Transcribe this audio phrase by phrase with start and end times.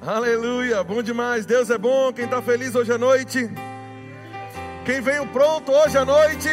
[0.00, 1.44] Aleluia, bom demais.
[1.44, 2.12] Deus é bom.
[2.12, 3.50] Quem está feliz hoje à noite?
[4.84, 6.48] Quem veio pronto hoje à noite?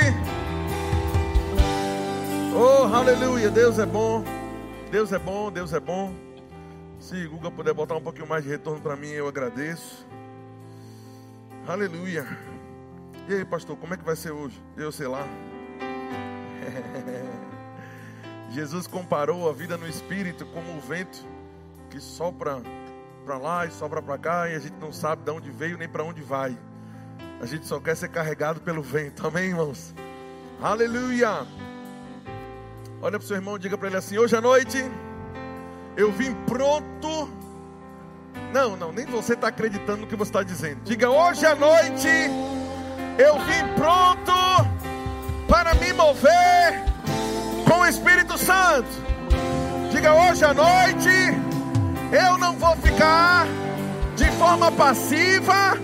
[2.55, 3.51] Oh, aleluia.
[3.51, 4.23] Deus é bom.
[4.89, 6.13] Deus é bom, Deus é bom.
[6.99, 10.07] Se Guga puder botar um pouquinho mais de retorno para mim, eu agradeço.
[11.67, 12.25] Aleluia.
[13.29, 14.59] E aí, pastor, como é que vai ser hoje?
[14.75, 15.25] Eu sei lá.
[18.49, 21.23] Jesus comparou a vida no espírito como o vento
[21.91, 22.61] que sopra
[23.25, 25.89] para lá e sobra para cá e a gente não sabe de onde veio nem
[25.89, 26.55] para onde vai.
[27.41, 29.25] A gente só quer ser carregado pelo vento.
[29.27, 29.95] Amém, irmãos?
[30.61, 31.45] Aleluia.
[33.01, 34.77] Olha para o seu irmão, diga para ele assim: hoje à noite
[35.97, 37.27] eu vim pronto.
[38.53, 40.81] Não, não, nem você está acreditando no que você está dizendo.
[40.83, 42.07] Diga hoje à noite
[43.17, 44.33] eu vim pronto
[45.47, 46.83] para me mover
[47.67, 48.87] com o Espírito Santo.
[49.91, 51.44] Diga hoje à noite
[52.11, 53.47] eu não vou ficar
[54.15, 55.77] de forma passiva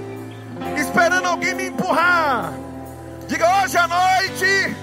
[0.78, 2.54] esperando alguém me empurrar.
[3.28, 4.76] Diga hoje à noite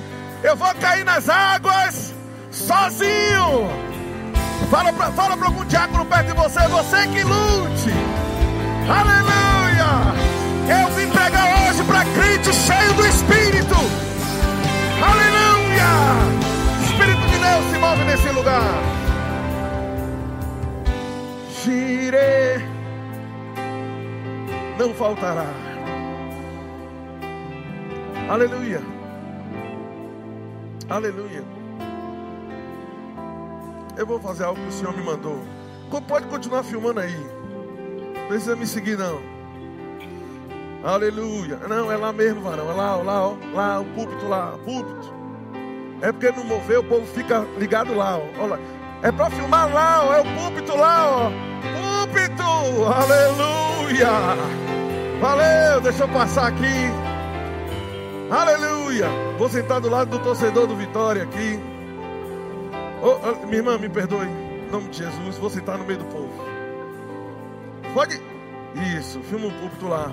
[0.42, 2.14] eu vou cair nas águas
[2.50, 3.68] sozinho.
[4.70, 7.92] Fala para fala algum diácono perto de você, você que lute.
[8.88, 10.14] Aleluia!
[10.68, 13.74] Eu vim pregar hoje para crente cheio do Espírito.
[15.02, 15.88] Aleluia!
[16.84, 18.97] Espírito de Deus se move nesse lugar.
[21.64, 22.62] Gire,
[24.78, 25.46] não faltará.
[28.30, 28.80] Aleluia.
[30.88, 31.42] Aleluia.
[33.96, 35.42] Eu vou fazer algo que o Senhor me mandou.
[36.06, 37.16] Pode continuar filmando aí.
[38.14, 39.20] Não precisa me seguir, não.
[40.84, 41.56] Aleluia.
[41.68, 42.70] Não, é lá mesmo, varão.
[42.70, 43.36] É lá, lá, ó.
[43.52, 44.56] Lá, o púlpito lá.
[44.64, 45.12] Púlpito.
[46.02, 48.22] É porque não moveu, o povo fica ligado lá, ó.
[48.38, 50.14] Olha É para filmar lá, ó.
[50.14, 51.30] É o púlpito lá, ó.
[51.60, 52.42] Púlpito.
[52.84, 54.08] Aleluia.
[55.20, 56.90] Valeu, deixa eu passar aqui.
[58.30, 59.06] Aleluia.
[59.38, 61.58] Vou sentar do lado do torcedor do Vitória aqui.
[63.02, 64.26] Oh, oh, minha irmã, me perdoe.
[64.26, 66.32] Em nome de Jesus, vou sentar no meio do povo.
[67.94, 68.20] Pode.
[68.98, 70.10] Isso, filma o púlpito lá.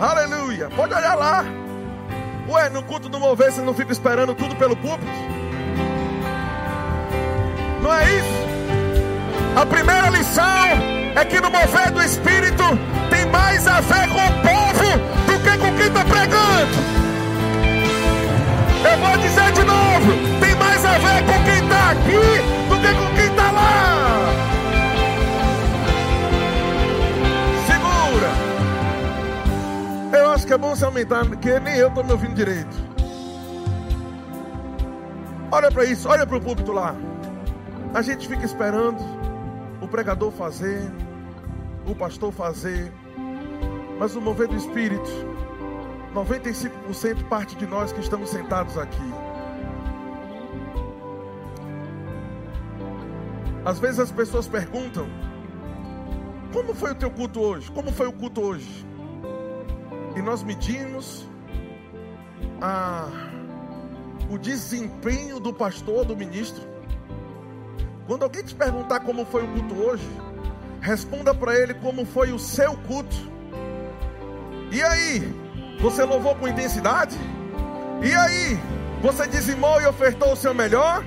[0.00, 0.70] Aleluia.
[0.74, 1.44] Pode olhar lá.
[2.48, 5.37] Ué, no culto do mover você não fica esperando tudo pelo púlpito?
[9.58, 10.68] A primeira lição
[11.16, 12.62] é que no mover do Espírito
[13.10, 16.78] tem mais a ver com o povo do que com quem está pregando.
[18.84, 22.94] Eu vou dizer de novo: tem mais a ver com quem está aqui do que
[22.94, 24.28] com quem está lá.
[27.66, 28.30] Segura.
[30.20, 32.76] Eu acho que é bom se aumentar, porque nem eu estou me ouvindo direito.
[35.50, 36.94] Olha para isso, olha para o púlpito lá.
[37.92, 39.17] A gente fica esperando
[39.88, 40.82] o pregador fazer,
[41.86, 42.92] o pastor fazer,
[43.98, 45.10] mas o mover do Espírito,
[46.14, 49.10] 95% parte de nós que estamos sentados aqui.
[53.64, 55.08] Às vezes as pessoas perguntam:
[56.52, 57.70] Como foi o teu culto hoje?
[57.72, 58.86] Como foi o culto hoje?
[60.16, 61.26] E nós medimos
[62.60, 63.08] a,
[64.30, 66.77] o desempenho do pastor, do ministro.
[68.08, 70.08] Quando alguém te perguntar como foi o culto hoje,
[70.80, 73.14] responda para ele como foi o seu culto.
[74.72, 75.20] E aí,
[75.78, 77.14] você louvou com intensidade?
[78.02, 78.58] E aí,
[79.02, 81.04] você dizimou e ofertou o seu melhor?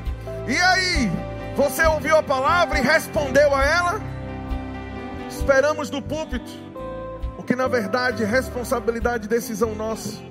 [0.48, 1.12] E aí,
[1.56, 4.02] você ouviu a palavra e respondeu a ela?
[5.28, 6.52] Esperamos do púlpito,
[7.36, 10.22] o que na verdade é responsabilidade e decisão nossa.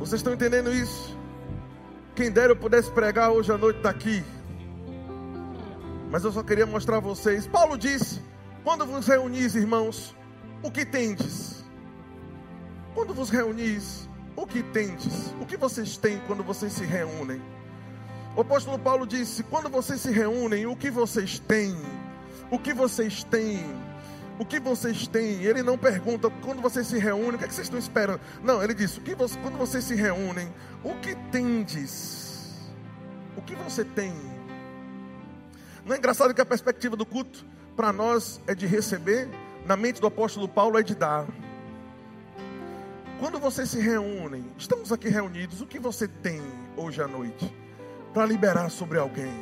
[0.00, 1.16] Vocês estão entendendo isso?
[2.16, 4.24] Quem dera eu pudesse pregar hoje à noite daqui.
[6.12, 7.46] Mas eu só queria mostrar a vocês.
[7.46, 8.20] Paulo disse:
[8.62, 10.14] Quando vos reunis, irmãos,
[10.62, 11.64] o que tendes?
[12.94, 14.06] Quando vos reunis,
[14.36, 15.34] o que tendes?
[15.40, 17.40] O que vocês têm quando vocês se reúnem?
[18.36, 21.74] O apóstolo Paulo disse: Quando vocês se reúnem, o que vocês têm?
[22.50, 23.64] O que vocês têm?
[24.38, 25.42] O que vocês têm?
[25.42, 28.20] Ele não pergunta quando vocês se reúnem, o que, é que vocês estão esperando?
[28.44, 30.52] Não, ele diz: o que você, quando vocês se reúnem,
[30.84, 32.70] o que tendes?
[33.34, 34.12] O que você tem?
[35.84, 37.44] Não é engraçado que a perspectiva do culto
[37.74, 39.28] para nós é de receber,
[39.66, 41.26] na mente do apóstolo Paulo é de dar.
[43.18, 46.42] Quando vocês se reúnem, estamos aqui reunidos, o que você tem
[46.76, 47.52] hoje à noite
[48.12, 49.32] para liberar sobre alguém?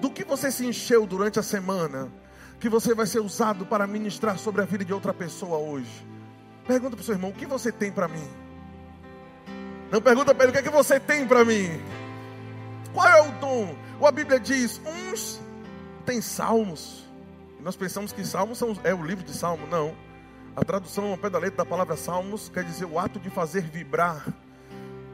[0.00, 2.10] Do que você se encheu durante a semana,
[2.58, 6.06] que você vai ser usado para ministrar sobre a vida de outra pessoa hoje?
[6.66, 8.28] Pergunta para o seu irmão: o que você tem para mim?
[9.90, 11.80] Não pergunta para ele o que, é que você tem para mim.
[12.92, 13.74] Qual é o dom?
[13.98, 15.40] Ou a Bíblia diz: uns
[16.10, 17.08] têm salmos,
[17.60, 19.64] Nós pensamos que Salmos são, é o livro de Salmo.
[19.68, 19.94] Não.
[20.56, 23.60] A tradução ao pé da letra da palavra Salmos quer dizer o ato de fazer
[23.60, 24.26] vibrar.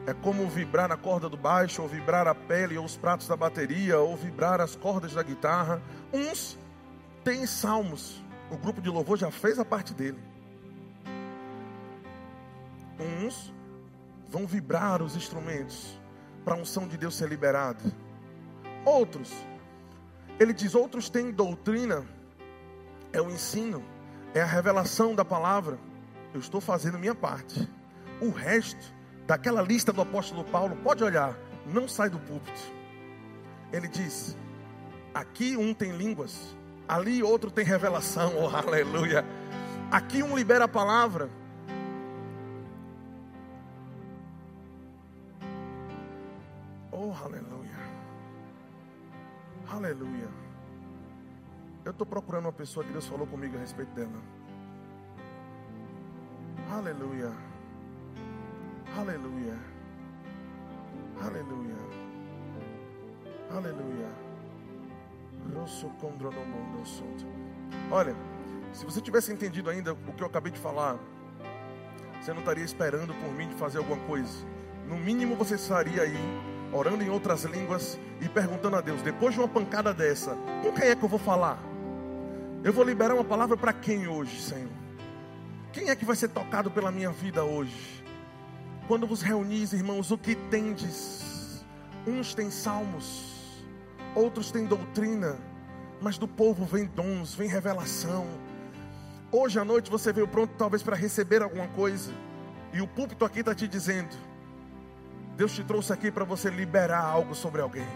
[0.06, 3.36] É como vibrar na corda do baixo, ou vibrar a pele, ou os pratos da
[3.36, 5.82] bateria, ou vibrar as cordas da guitarra.
[6.14, 6.56] Uns
[7.22, 8.24] têm salmos.
[8.50, 10.18] O grupo de louvor já fez a parte dele.
[12.98, 13.52] Uns
[14.28, 16.00] vão vibrar os instrumentos
[16.42, 17.82] para a unção de Deus ser liberada.
[18.84, 19.30] Outros,
[20.38, 22.04] ele diz: outros têm doutrina,
[23.12, 23.82] é o ensino,
[24.34, 25.78] é a revelação da palavra.
[26.34, 27.68] Eu estou fazendo minha parte.
[28.20, 28.92] O resto,
[29.26, 31.36] daquela lista do apóstolo Paulo, pode olhar,
[31.66, 32.60] não sai do púlpito.
[33.72, 34.36] Ele diz:
[35.14, 36.56] aqui um tem línguas,
[36.86, 39.24] ali outro tem revelação, oh aleluia.
[39.90, 41.30] Aqui um libera a palavra,
[46.98, 47.55] Oh, aleluia.
[49.68, 50.28] Aleluia.
[51.84, 54.20] Eu estou procurando uma pessoa que Deus falou comigo a respeito dela.
[56.70, 57.32] Aleluia.
[58.96, 59.58] Aleluia.
[61.20, 61.76] Aleluia.
[63.50, 64.08] Aleluia.
[67.90, 68.16] Olha,
[68.72, 70.98] se você tivesse entendido ainda o que eu acabei de falar,
[72.20, 74.46] você não estaria esperando por mim de fazer alguma coisa.
[74.88, 76.16] No mínimo você estaria aí
[76.72, 80.88] orando em outras línguas e perguntando a Deus: depois de uma pancada dessa, com quem
[80.88, 81.58] é que eu vou falar?
[82.64, 84.70] Eu vou liberar uma palavra para quem hoje, Senhor?
[85.72, 88.04] Quem é que vai ser tocado pela minha vida hoje?
[88.88, 91.64] Quando vos reunis, irmãos, o que tendes?
[92.06, 93.64] Uns têm salmos,
[94.14, 95.36] outros têm doutrina,
[96.00, 98.26] mas do povo vem dons, vem revelação.
[99.30, 102.12] Hoje à noite você veio pronto, talvez, para receber alguma coisa,
[102.72, 104.16] e o púlpito aqui está te dizendo:
[105.36, 107.86] Deus te trouxe aqui para você liberar algo sobre alguém.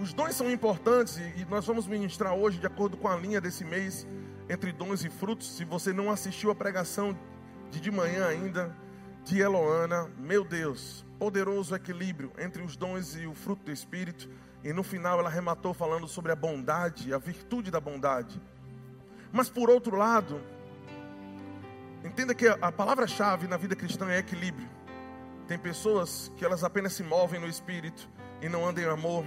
[0.00, 3.62] Os dons são importantes e nós vamos ministrar hoje, de acordo com a linha desse
[3.62, 4.08] mês,
[4.48, 5.54] entre dons e frutos.
[5.54, 7.14] Se você não assistiu a pregação
[7.70, 8.74] de de manhã ainda,
[9.22, 14.30] de Eloana, meu Deus, poderoso equilíbrio entre os dons e o fruto do Espírito.
[14.64, 18.40] E no final ela rematou falando sobre a bondade, a virtude da bondade.
[19.30, 20.40] Mas por outro lado,
[22.04, 24.68] Entenda que a palavra-chave na vida cristã é equilíbrio.
[25.46, 28.08] Tem pessoas que elas apenas se movem no espírito
[28.40, 29.24] e não andam em amor,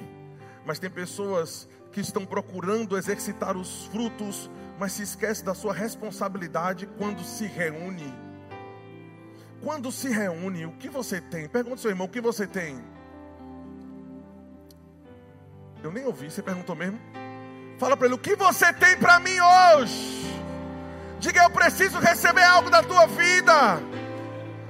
[0.66, 4.50] mas tem pessoas que estão procurando exercitar os frutos,
[4.80, 8.12] mas se esquece da sua responsabilidade quando se reúne.
[9.62, 11.48] Quando se reúne, o que você tem?
[11.48, 12.84] Pergunta ao seu irmão, o que você tem?
[15.84, 17.00] Eu nem ouvi, você perguntou mesmo?
[17.78, 20.33] Fala para ele, o que você tem para mim hoje?
[21.24, 23.82] Diga, eu preciso receber algo da tua vida.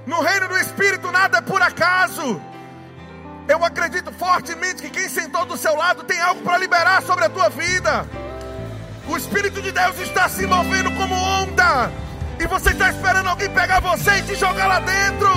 [0.06, 2.40] No reino do Espírito nada é por acaso.
[3.48, 7.30] Eu acredito fortemente que quem sentou do seu lado tem algo para liberar sobre a
[7.30, 8.06] tua vida.
[9.08, 11.92] O Espírito de Deus está se movendo como onda.
[12.40, 15.32] E você está esperando alguém pegar você e te jogar lá dentro.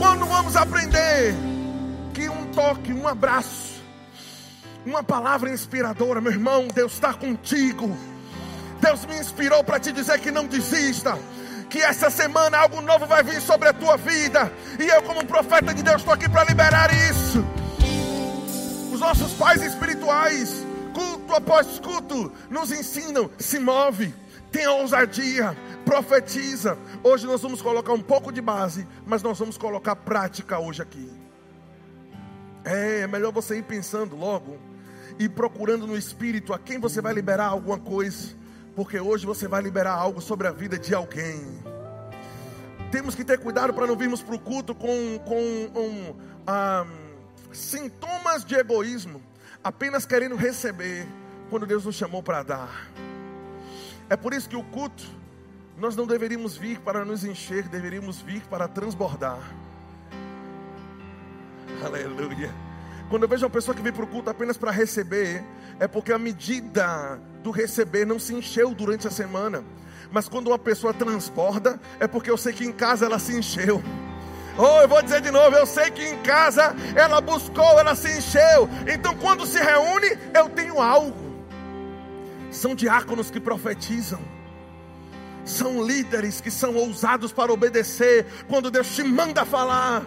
[0.00, 1.32] Quando vamos aprender
[2.12, 3.80] que um toque, um abraço,
[4.84, 7.96] uma palavra inspiradora, meu irmão, Deus está contigo.
[8.80, 11.18] Deus me inspirou para te dizer que não desista.
[11.68, 14.52] Que essa semana algo novo vai vir sobre a tua vida.
[14.78, 17.44] E eu, como profeta de Deus, estou aqui para liberar isso.
[18.92, 20.64] Os nossos pais espirituais,
[20.94, 24.14] culto após culto, nos ensinam: se move,
[24.52, 26.78] tenha ousadia, profetiza.
[27.02, 31.10] Hoje nós vamos colocar um pouco de base, mas nós vamos colocar prática hoje aqui.
[32.64, 34.56] É, é melhor você ir pensando logo
[35.18, 38.36] e procurando no espírito a quem você vai liberar alguma coisa
[38.76, 41.42] porque hoje você vai liberar algo sobre a vida de alguém.
[42.92, 48.44] Temos que ter cuidado para não virmos para o culto com, com um, um, sintomas
[48.44, 49.22] de egoísmo,
[49.64, 51.08] apenas querendo receber,
[51.48, 52.90] quando Deus nos chamou para dar.
[54.10, 55.04] É por isso que o culto,
[55.78, 59.40] nós não deveríamos vir para nos encher, deveríamos vir para transbordar.
[61.82, 62.50] Aleluia.
[63.08, 65.42] Quando eu vejo uma pessoa que vem para o culto apenas para receber,
[65.78, 69.64] é porque a medida do receber não se encheu durante a semana.
[70.10, 73.82] Mas quando uma pessoa transborda, é porque eu sei que em casa ela se encheu.
[74.58, 78.18] Oh, eu vou dizer de novo, eu sei que em casa ela buscou, ela se
[78.18, 78.68] encheu.
[78.90, 81.26] Então quando se reúne, eu tenho algo.
[82.50, 84.20] São diáconos que profetizam.
[85.44, 90.02] São líderes que são ousados para obedecer quando Deus te manda falar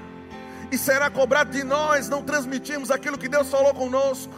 [0.72, 4.34] e será cobrado de nós não transmitirmos aquilo que Deus falou conosco.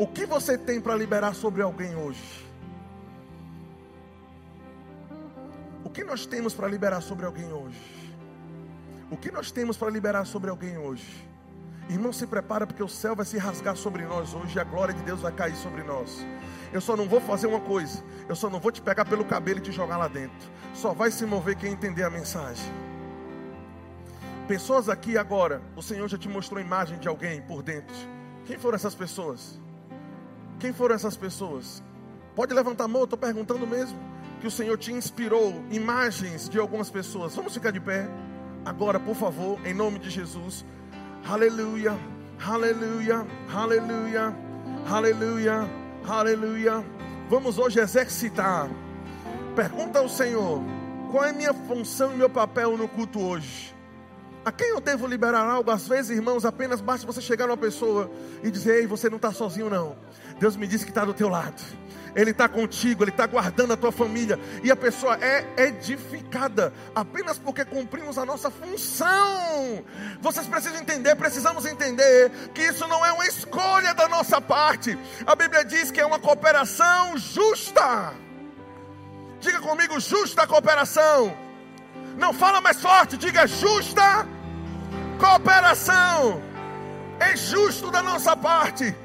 [0.00, 2.48] O que você tem para liberar sobre alguém hoje?
[5.84, 8.14] O que nós temos para liberar sobre alguém hoje?
[9.10, 11.28] O que nós temos para liberar sobre alguém hoje?
[11.86, 14.94] Irmão, se prepara porque o céu vai se rasgar sobre nós hoje e a glória
[14.94, 16.26] de Deus vai cair sobre nós.
[16.72, 19.58] Eu só não vou fazer uma coisa, eu só não vou te pegar pelo cabelo
[19.58, 20.50] e te jogar lá dentro.
[20.72, 22.72] Só vai se mover quem entender a mensagem.
[24.48, 27.94] Pessoas aqui agora, o Senhor já te mostrou a imagem de alguém por dentro.
[28.46, 29.60] Quem foram essas pessoas?
[30.60, 31.82] Quem foram essas pessoas?
[32.36, 33.98] Pode levantar a mão, eu estou perguntando mesmo.
[34.42, 37.34] Que o Senhor te inspirou imagens de algumas pessoas.
[37.34, 38.06] Vamos ficar de pé
[38.64, 40.64] agora, por favor, em nome de Jesus.
[41.26, 41.98] Aleluia,
[42.46, 44.36] aleluia, aleluia,
[44.86, 45.68] aleluia,
[46.06, 46.84] aleluia.
[47.30, 48.68] Vamos hoje exercitar.
[49.56, 50.62] Pergunta ao Senhor:
[51.10, 53.74] qual é minha função e meu papel no culto hoje?
[54.44, 55.70] A quem eu devo liberar algo?
[55.70, 58.10] Às vezes, irmãos, apenas basta você chegar numa pessoa
[58.42, 59.96] e dizer: Ei, você não está sozinho, não.
[60.38, 61.62] Deus me disse que está do teu lado.
[62.14, 64.38] Ele está contigo, Ele está guardando a tua família.
[64.64, 69.84] E a pessoa é edificada apenas porque cumprimos a nossa função.
[70.20, 74.98] Vocês precisam entender, precisamos entender que isso não é uma escolha da nossa parte.
[75.26, 78.14] A Bíblia diz que é uma cooperação justa.
[79.38, 81.49] Diga comigo, justa cooperação.
[82.16, 84.26] Não fala mais forte, diga justa
[85.20, 86.42] cooperação.
[87.20, 88.96] É justo da nossa parte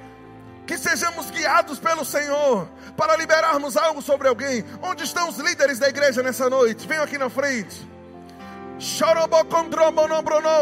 [0.66, 4.64] que sejamos guiados pelo Senhor para liberarmos algo sobre alguém.
[4.82, 6.88] Onde estão os líderes da igreja nessa noite?
[6.88, 7.86] Venham aqui na frente.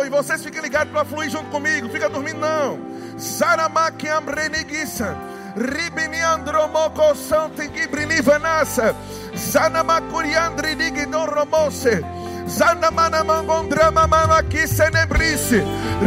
[0.05, 1.87] E vocês fiquem ligados para fluir junto comigo.
[1.89, 2.79] Fica dormindo não.
[3.17, 5.15] Saramaki amrenigissa.
[5.55, 8.95] Ribini andromoko santigibrini vanassa.
[9.35, 12.03] Sanamakuriandri digidoromose.
[12.47, 15.63] Zanamana mangondrama mamaki senebrice.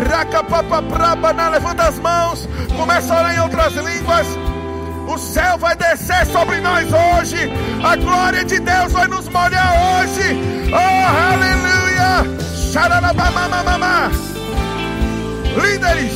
[0.09, 1.49] Racapapaprabana.
[1.49, 2.49] Levanta as mãos.
[2.77, 4.27] Começa a orar em outras línguas.
[5.09, 7.51] O céu vai descer sobre nós hoje.
[7.85, 10.37] A glória de Deus vai nos molhar hoje.
[10.73, 12.37] Oh, aleluia.
[12.73, 14.11] Xaralabamamamamá.
[15.57, 16.13] Líderes,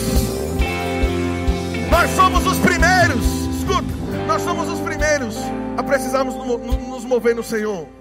[1.91, 3.25] nós somos os primeiros.
[3.59, 3.95] Escuta,
[4.27, 5.37] nós somos os primeiros
[5.79, 8.00] a precisarmos nos mover no Senhor.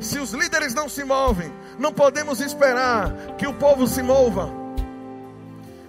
[0.00, 4.50] Se os líderes não se movem, não podemos esperar que o povo se mova.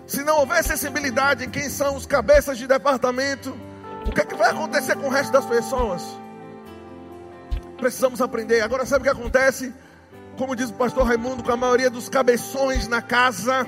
[0.05, 3.57] Se não houver sensibilidade em quem são os cabeças de departamento,
[4.05, 6.03] o que, é que vai acontecer com o resto das pessoas?
[7.77, 8.59] Precisamos aprender.
[8.59, 9.73] Agora, sabe o que acontece?
[10.37, 13.65] Como diz o pastor Raimundo, com a maioria dos cabeções na casa,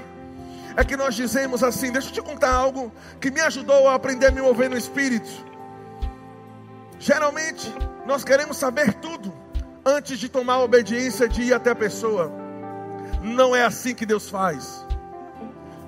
[0.76, 4.28] é que nós dizemos assim: deixa eu te contar algo que me ajudou a aprender
[4.28, 5.30] a me mover no espírito.
[7.00, 7.74] Geralmente,
[8.06, 9.43] nós queremos saber tudo
[9.86, 12.32] antes de tomar a obediência de ir até a pessoa.
[13.22, 14.86] Não é assim que Deus faz.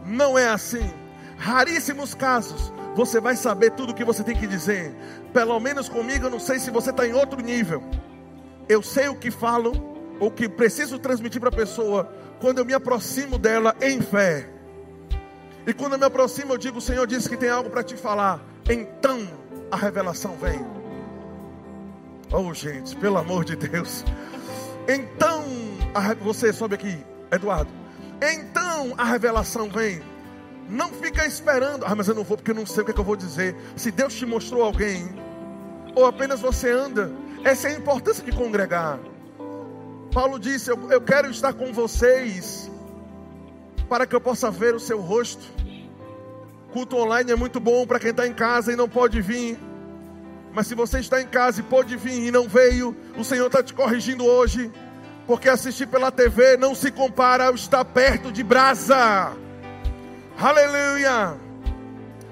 [0.05, 0.93] Não é assim.
[1.37, 4.95] Raríssimos casos você vai saber tudo o que você tem que dizer.
[5.33, 7.83] Pelo menos comigo, eu não sei se você está em outro nível.
[8.69, 9.73] Eu sei o que falo,
[10.19, 12.09] o que preciso transmitir para a pessoa,
[12.39, 14.49] quando eu me aproximo dela em fé.
[15.67, 17.97] E quando eu me aproximo, eu digo: O Senhor disse que tem algo para te
[17.97, 18.41] falar.
[18.69, 19.27] Então
[19.69, 20.74] a revelação vem.
[22.31, 24.03] Oh, gente, pelo amor de Deus.
[24.87, 25.43] Então,
[25.93, 26.97] a, você sobe aqui,
[27.31, 27.71] Eduardo.
[28.21, 30.01] Então a revelação vem.
[30.69, 31.85] Não fica esperando.
[31.85, 33.15] Ah, mas eu não vou porque eu não sei o que, é que eu vou
[33.15, 33.55] dizer.
[33.75, 35.07] Se Deus te mostrou alguém,
[35.95, 37.11] ou apenas você anda,
[37.43, 38.99] essa é a importância de congregar.
[40.11, 42.71] Paulo disse: eu, eu quero estar com vocês
[43.87, 45.43] para que eu possa ver o seu rosto.
[46.73, 49.57] Culto online é muito bom para quem está em casa e não pode vir.
[50.55, 53.61] Mas se você está em casa e pode vir e não veio, o Senhor está
[53.61, 54.71] te corrigindo hoje.
[55.27, 59.33] Porque assistir pela TV não se compara ao estar perto de brasa.
[60.39, 61.35] Aleluia.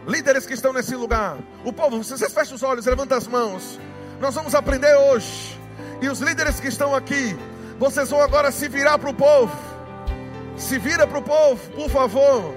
[0.07, 1.37] Líderes que estão nesse lugar.
[1.65, 3.77] O povo, vocês fecham os olhos, levantam as mãos.
[4.21, 5.59] Nós vamos aprender hoje.
[6.01, 7.37] E os líderes que estão aqui,
[7.77, 9.53] vocês vão agora se virar para o povo.
[10.55, 12.55] Se vira para o povo, por favor.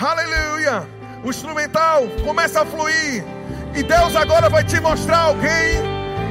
[0.00, 0.82] Aleluia.
[1.22, 3.24] O instrumental começa a fluir.
[3.74, 5.80] E Deus agora vai te mostrar alguém.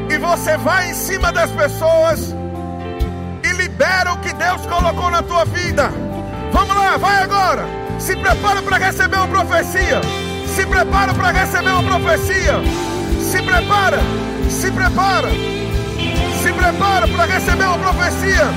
[0.10, 2.36] E você vai em cima das pessoas.
[3.44, 5.92] E libera o que Deus colocou na tua vida.
[6.52, 7.66] Vamos lá, vai agora.
[8.00, 10.02] Se prepara para receber uma profecia.
[10.56, 12.60] Se prepara para receber uma profecia.
[13.22, 14.00] Se prepara.
[14.50, 15.30] Se prepara.
[16.42, 18.48] Se prepara para receber uma profecia.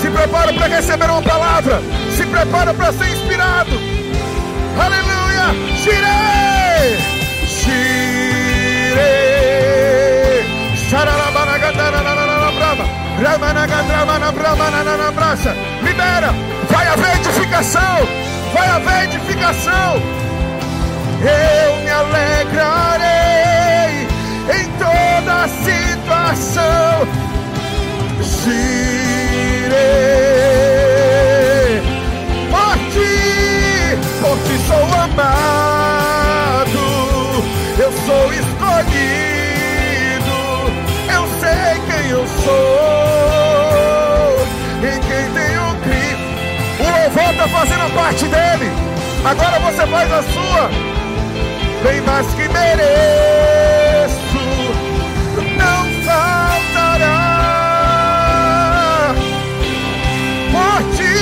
[0.00, 1.80] Se prepara para receber uma palavra.
[2.16, 3.72] Se prepara para ser inspirado.
[4.78, 5.76] Aleluia.
[5.76, 7.14] Shire.
[10.88, 11.14] Shire.
[15.82, 16.32] Libera.
[16.70, 18.24] Vai haver edificação
[18.54, 20.00] vai haver edificação.
[21.20, 22.86] Eu me alegrarei
[24.54, 27.08] em toda situação.
[28.22, 28.93] Girei,
[44.82, 46.24] em quem tenho crido.
[46.80, 48.70] O louvor está fazendo parte dele.
[49.24, 50.70] Agora você faz a sua.
[51.82, 54.14] Bem mais que mereço.
[55.56, 57.24] Não faltará.
[60.52, 61.16] Por ti,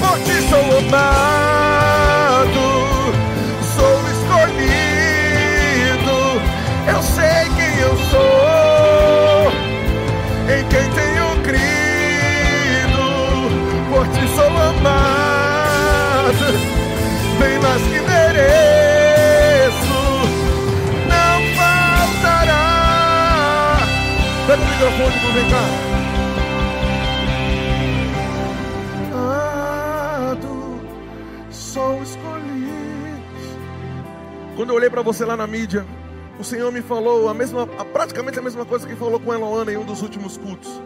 [0.00, 2.66] por ti sou amado.
[3.76, 5.10] Sou escolhido.
[6.88, 8.51] Eu sei quem eu sou.
[10.72, 13.04] Em quem tenho crido.
[13.90, 16.46] Por ti sou amado.
[17.38, 20.00] Bem mais que mereço.
[21.10, 22.64] Não faltará.
[24.46, 25.64] Pega o microfone, vem cá.
[34.56, 35.84] Quando eu olhei para você lá na mídia,
[36.38, 39.76] o Senhor me falou a mesma, praticamente a mesma coisa que falou com Eloana em
[39.76, 40.82] um dos últimos cultos.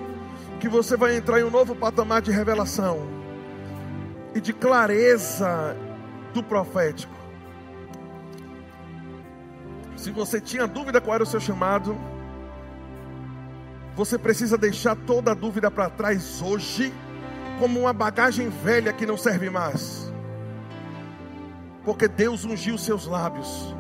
[0.61, 3.07] Que você vai entrar em um novo patamar de revelação
[4.35, 5.77] e de clareza
[6.35, 7.15] do profético.
[9.97, 11.97] Se você tinha dúvida qual era o seu chamado,
[13.95, 16.93] você precisa deixar toda a dúvida para trás hoje,
[17.59, 20.13] como uma bagagem velha que não serve mais.
[21.83, 23.75] Porque Deus ungiu seus lábios,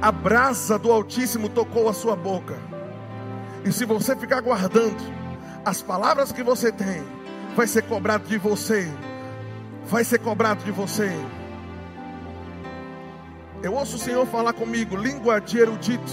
[0.00, 2.56] a brasa do Altíssimo tocou a sua boca.
[3.64, 5.02] E se você ficar guardando
[5.64, 7.02] as palavras que você tem,
[7.56, 8.88] vai ser cobrado de você.
[9.86, 11.10] Vai ser cobrado de você.
[13.62, 16.12] Eu ouço o Senhor falar comigo, língua de erudito.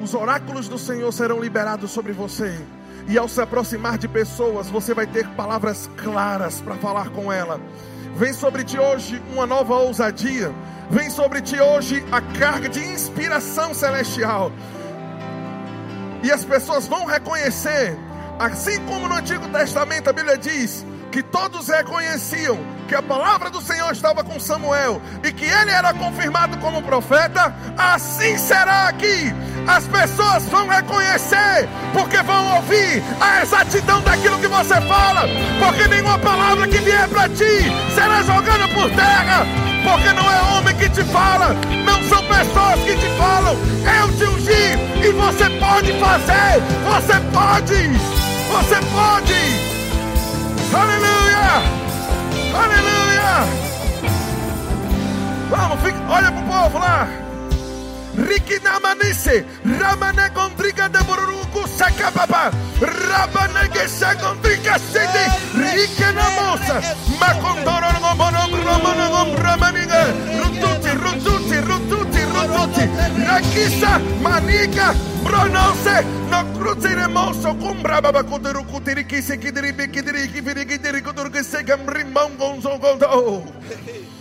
[0.00, 2.54] Os oráculos do Senhor serão liberados sobre você.
[3.08, 7.60] E ao se aproximar de pessoas, você vai ter palavras claras para falar com ela.
[8.16, 10.52] Vem sobre ti hoje uma nova ousadia.
[10.90, 14.52] Vem sobre ti hoje a carga de inspiração celestial.
[16.22, 17.98] E as pessoas vão reconhecer,
[18.38, 23.60] assim como no Antigo Testamento a Bíblia diz, que todos reconheciam que a palavra do
[23.60, 29.32] Senhor estava com Samuel e que ele era confirmado como profeta, assim será aqui.
[29.66, 35.22] As pessoas vão reconhecer, porque vão ouvir a exatidão daquilo que você fala,
[35.58, 37.62] porque nenhuma palavra que vier para ti
[37.94, 39.46] será jogada por terra,
[39.86, 43.56] porque não é homem que te fala, não são pessoas que te falam,
[44.00, 47.88] eu te ungi e você pode fazer, você pode,
[48.50, 49.76] você pode.
[50.74, 51.62] Aleluia!
[52.52, 53.46] Aleluia!
[55.50, 57.25] Vamos, fica, olha pro povo lá.
[58.16, 62.50] Rikinamanise, Ramana Gondriga de Boruku Sakapapa,
[62.80, 66.80] Rabana Gesagondriga Sede, Rikinamosa,
[67.20, 70.06] Macondoro Momono, Romano, Ramaniga,
[70.40, 72.84] Rututi, Rututi, Rututi, Rututi,
[73.26, 81.02] Rakisa, Manica, Bronose, no cruziremos cumbra babacuti, rucuti, riquisi, kidiri, kidiri, kidiri, kidiri, kidiri, kidiri,
[81.02, 81.42] kidiri, kidiri, kidiri, kidiri, kidiri,
[82.22, 83.42] kidiri, kidiri,
[83.84, 84.15] kidiri,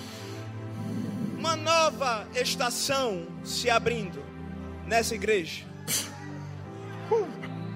[1.46, 4.20] Uma nova estação se abrindo
[4.88, 5.64] nessa igreja.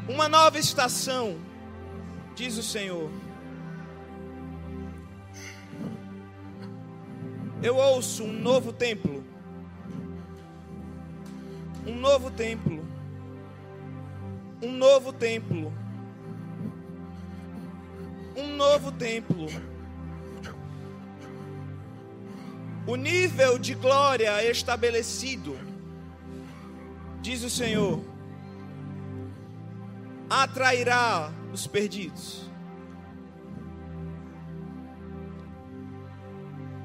[0.08, 1.38] Uma nova estação,
[2.36, 3.12] diz o Senhor.
[7.62, 9.24] Eu ouço um novo templo.
[11.86, 12.84] Um novo templo.
[14.64, 15.72] Um novo templo.
[18.36, 19.69] Um novo templo.
[22.90, 25.56] O nível de glória estabelecido,
[27.22, 28.04] diz o Senhor,
[30.28, 32.50] atrairá os perdidos.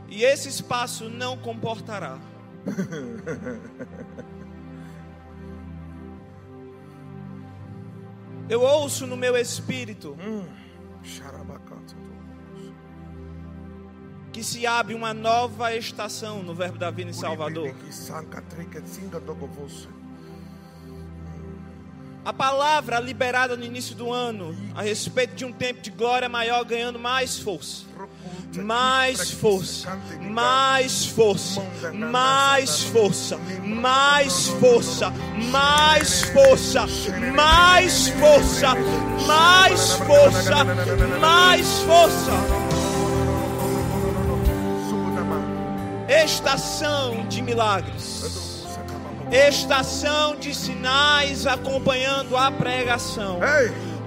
[0.06, 2.18] E esse espaço não comportará.
[8.46, 10.14] Eu ouço no meu espírito
[11.02, 11.73] Xarabacata.
[14.34, 17.72] Que se abre uma nova estação no Verbo da Vida em Salvador.
[22.24, 26.64] A palavra liberada no início do ano a respeito de um tempo de glória maior
[26.64, 27.84] ganhando mais força.
[28.56, 35.12] Mais força, mais força, mais força, mais força,
[35.52, 36.80] mais força,
[37.34, 38.74] mais força,
[39.26, 40.64] mais força,
[41.20, 42.93] mais força.
[46.24, 48.64] Estação de milagres,
[49.30, 53.40] estação de sinais acompanhando a pregação.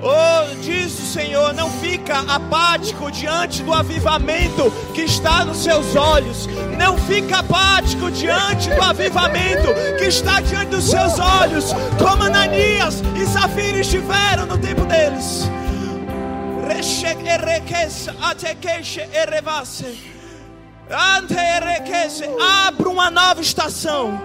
[0.01, 6.47] Oh, diz o Senhor, não fica apático diante do avivamento que está nos seus olhos.
[6.77, 9.67] Não fica apático diante do avivamento
[9.99, 15.47] que está diante dos seus olhos, como Ananias e Safira estiveram no tempo deles.
[22.39, 24.21] Abra uma nova estação.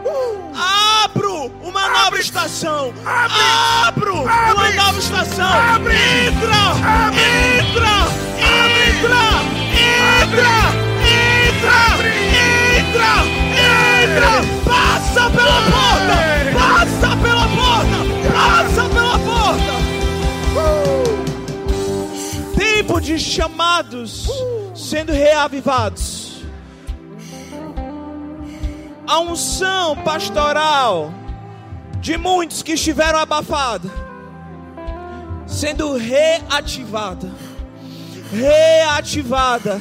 [1.05, 2.93] Abro uma nova estação.
[3.05, 3.43] Abre.
[3.89, 5.53] Abro uma nova estação.
[5.53, 5.95] Abre.
[5.95, 6.75] Entra.
[7.59, 7.95] Entra.
[8.39, 9.25] Entra.
[10.23, 10.55] Entra.
[11.43, 11.79] Entra.
[12.79, 13.11] Entra.
[14.05, 14.33] Entra.
[14.65, 16.17] Passa pela porta.
[16.55, 17.99] Passa pela porta.
[18.33, 19.75] Passa pela porta.
[22.57, 24.29] Tempo de chamados
[24.75, 26.22] sendo reavivados.
[29.13, 31.13] A unção pastoral
[32.01, 33.91] de muitos que estiveram abafada
[35.47, 37.31] sendo reativada.
[38.33, 39.79] Reativada.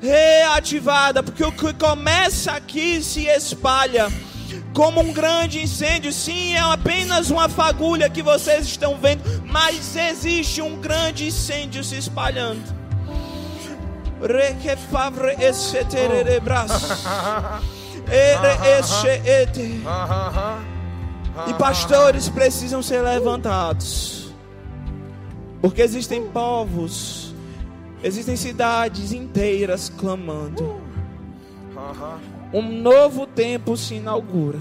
[0.00, 4.10] Reativada, porque o que começa aqui se espalha
[4.72, 6.10] como um grande incêndio.
[6.10, 11.98] Sim, é apenas uma fagulha que vocês estão vendo, mas existe um grande incêndio se
[11.98, 12.62] espalhando.
[21.48, 24.32] E pastores precisam ser levantados.
[25.60, 27.34] Porque existem povos,
[28.02, 30.80] existem cidades inteiras clamando.
[32.52, 34.58] Um novo tempo se inaugura.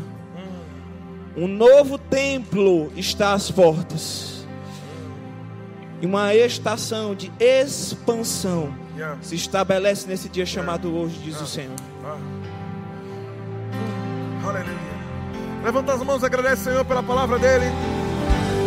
[1.36, 4.45] Um novo templo está às portas.
[6.01, 8.73] E uma estação de expansão
[9.21, 11.75] se estabelece nesse dia chamado hoje, diz o Senhor.
[14.49, 14.88] Aleluia.
[15.63, 17.65] Levanta as mãos, agradece, Senhor, pela palavra dele.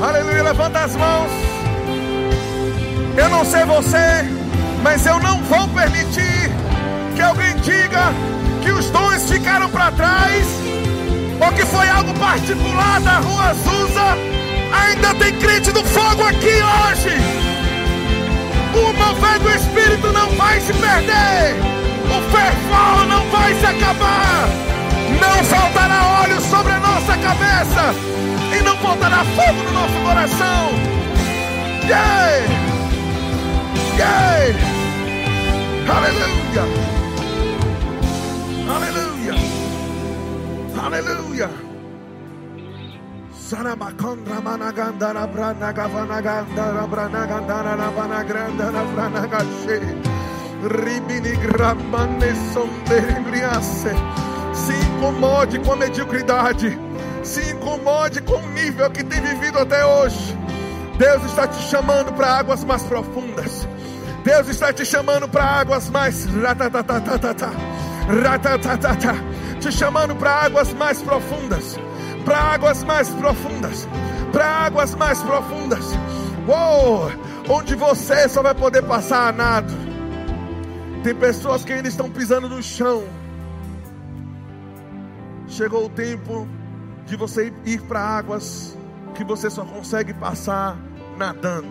[0.03, 0.43] Aleluia.
[0.43, 1.31] Levanta as mãos.
[3.17, 4.25] Eu não sei você,
[4.83, 6.51] mas eu não vou permitir
[7.17, 8.13] que alguém diga
[8.63, 10.47] que os dons ficaram para trás
[11.41, 14.17] ou que foi algo particular da rua Azusa.
[14.73, 17.17] Ainda tem crente do fogo aqui hoje.
[18.75, 21.57] O mover do Espírito não vai se perder.
[22.07, 24.49] O fervor não vai se acabar.
[25.21, 27.95] Não faltará óleo sobre a nossa cabeça.
[28.57, 30.71] E não faltará fogo no nosso coração.
[31.87, 32.47] Yeah!
[33.97, 34.59] Yeah!
[35.97, 36.65] Aleluia!
[38.77, 39.35] Aleluia!
[40.83, 41.51] Aleluia!
[43.33, 49.81] Sarabakondra managandara branagavanagandara branagandara banagandara branagashe.
[50.63, 53.91] Ribini gramane sonderibriasse.
[53.91, 54.30] Se
[55.01, 56.79] incomode com a mediocridade.
[57.25, 60.37] Se incomode com o nível que tem vivido até hoje.
[60.99, 63.67] Deus está te chamando para águas mais profundas.
[64.23, 66.27] Deus está te chamando para águas mais
[69.59, 71.79] te chamando para águas mais profundas,
[72.25, 73.89] para águas mais profundas,
[74.33, 75.85] para águas mais profundas.
[76.47, 77.11] Uou,
[77.49, 79.73] onde você só vai poder passar a nado.
[81.03, 83.20] Tem pessoas que ainda estão pisando no chão.
[85.51, 86.49] Chegou o tempo
[87.05, 88.79] de você ir para águas
[89.17, 90.79] que você só consegue passar
[91.19, 91.69] nadando.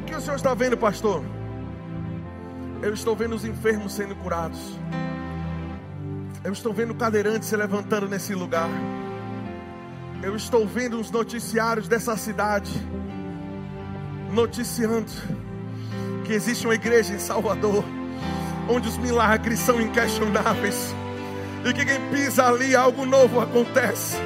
[0.00, 1.22] O que o senhor está vendo, pastor?
[2.82, 4.78] Eu estou vendo os enfermos sendo curados.
[6.46, 8.70] Eu estou vendo cadeirantes se levantando nesse lugar.
[10.22, 12.70] Eu estou vendo os noticiários dessa cidade
[14.30, 15.10] noticiando
[16.24, 17.84] que existe uma igreja em Salvador
[18.68, 20.94] onde os milagres são inquestionáveis
[21.68, 24.16] e que quem pisa ali algo novo acontece.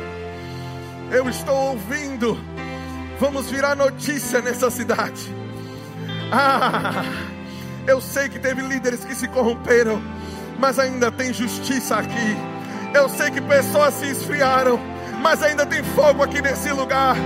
[1.11, 2.38] Eu estou ouvindo.
[3.18, 5.35] Vamos virar notícia nessa cidade.
[6.30, 7.02] Ah,
[7.87, 10.02] eu sei que teve líderes que se corromperam,
[10.60, 12.36] mas ainda tem justiça aqui.
[12.92, 14.78] Eu sei que pessoas se esfriaram,
[15.22, 17.16] mas ainda tem fogo aqui nesse lugar.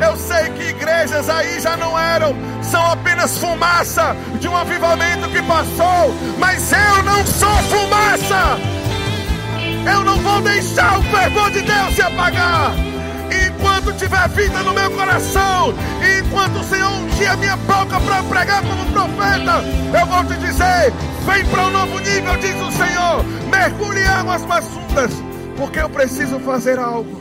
[0.00, 5.40] Eu sei que igrejas aí já não eram, são apenas fumaça de um avivamento que
[5.42, 8.58] passou, mas eu não sou fumaça.
[9.90, 12.72] Eu não vou deixar o fervor de Deus se apagar.
[13.46, 15.72] Enquanto tiver vida no meu coração,
[16.18, 16.81] enquanto o Senhor
[17.32, 19.62] a minha boca para pregar como profeta,
[19.98, 20.92] eu vou te dizer:
[21.24, 23.24] vem para um novo nível, diz o Senhor.
[23.50, 25.12] Mergulhe em águas mais fundas,
[25.56, 27.20] porque eu preciso fazer algo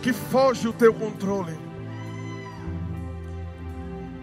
[0.00, 1.58] que foge o teu controle.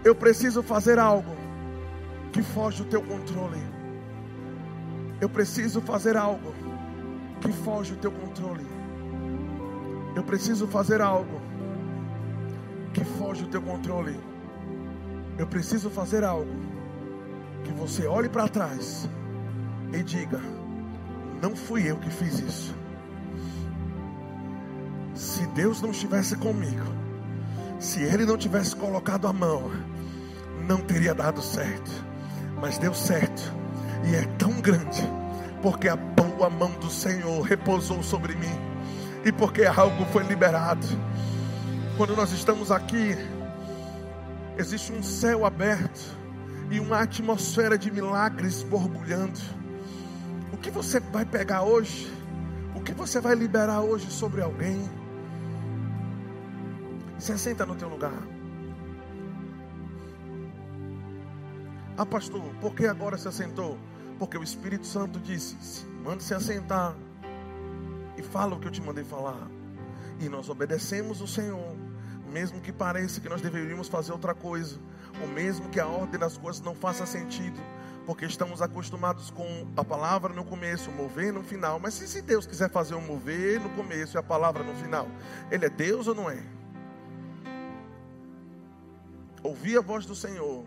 [0.03, 1.37] Eu preciso fazer algo
[2.31, 3.61] que foge do teu controle.
[5.21, 6.55] Eu preciso fazer algo
[7.41, 8.65] que foge do teu controle.
[10.15, 11.38] Eu preciso fazer algo
[12.93, 14.19] que foge do teu controle.
[15.37, 16.53] Eu preciso fazer algo
[17.63, 19.07] que você olhe para trás
[19.93, 20.39] e diga:
[21.41, 22.75] Não fui eu que fiz isso.
[25.13, 26.85] Se Deus não estivesse comigo,
[27.79, 29.71] se Ele não tivesse colocado a mão,
[30.67, 31.91] não teria dado certo.
[32.61, 33.53] Mas deu certo,
[34.05, 35.01] e é tão grande,
[35.61, 38.59] porque a boa mão do Senhor repousou sobre mim,
[39.23, 40.85] e porque algo foi liberado.
[41.99, 43.13] Quando nós estamos aqui,
[44.57, 45.99] existe um céu aberto
[46.71, 49.37] e uma atmosfera de milagres borbulhando.
[50.53, 52.09] O que você vai pegar hoje?
[52.73, 54.89] O que você vai liberar hoje sobre alguém?
[57.17, 58.23] Se assenta no teu lugar.
[61.97, 63.77] Ah, pastor, por que agora se assentou?
[64.17, 66.95] Porque o Espírito Santo disse: mande se assentar
[68.17, 69.49] e fala o que eu te mandei falar.
[70.21, 71.88] E nós obedecemos o Senhor,
[72.29, 74.79] mesmo que pareça que nós deveríamos fazer outra coisa,
[75.21, 77.59] ou mesmo que a ordem das coisas não faça sentido,
[78.05, 81.79] porque estamos acostumados com a palavra no começo, mover no final.
[81.79, 85.07] Mas se Deus quiser fazer o mover no começo e a palavra no final,
[85.51, 86.43] Ele é Deus ou não é?
[89.41, 90.65] Ouvir a voz do Senhor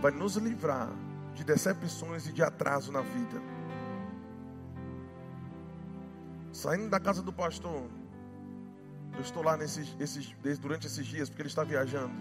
[0.00, 0.90] vai nos livrar
[1.34, 3.40] de decepções e de atraso na vida.
[6.52, 7.88] Saindo da casa do pastor,
[9.14, 12.14] eu estou lá nesses, esses, durante esses dias, porque ele está viajando.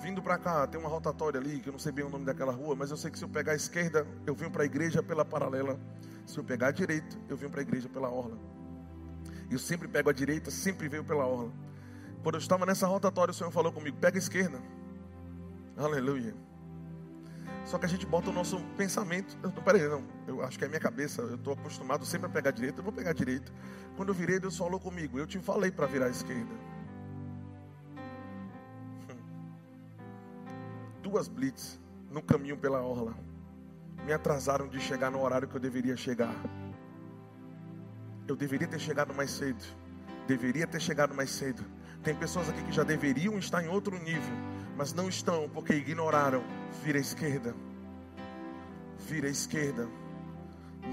[0.00, 2.52] Vindo para cá, tem uma rotatória ali, que eu não sei bem o nome daquela
[2.52, 5.02] rua, mas eu sei que se eu pegar a esquerda, eu venho para a igreja
[5.02, 5.78] pela paralela.
[6.24, 8.38] Se eu pegar a direita, eu venho para a igreja pela orla.
[9.50, 11.52] Eu sempre pego a direita, sempre venho pela orla.
[12.22, 14.60] Quando eu estava nessa rotatória, o Senhor falou comigo: pega a esquerda.
[15.76, 16.34] Aleluia.
[17.68, 19.36] Só que a gente bota o nosso pensamento.
[19.42, 20.02] Eu, não, peraí, não.
[20.26, 21.20] Eu acho que é minha cabeça.
[21.20, 22.80] Eu estou acostumado sempre a pegar a direita.
[22.80, 23.52] Eu vou pegar a direita.
[23.94, 25.18] Quando eu virei, Deus falou comigo.
[25.18, 26.50] Eu te falei para virar a esquerda.
[31.02, 31.78] Duas blitz
[32.10, 33.14] no caminho pela orla.
[34.06, 36.34] Me atrasaram de chegar no horário que eu deveria chegar.
[38.26, 39.62] Eu deveria ter chegado mais cedo.
[40.26, 41.62] Deveria ter chegado mais cedo.
[42.02, 44.34] Tem pessoas aqui que já deveriam estar em outro nível,
[44.74, 46.42] mas não estão porque ignoraram.
[46.82, 47.54] Vira à esquerda.
[48.98, 49.88] Vira à esquerda.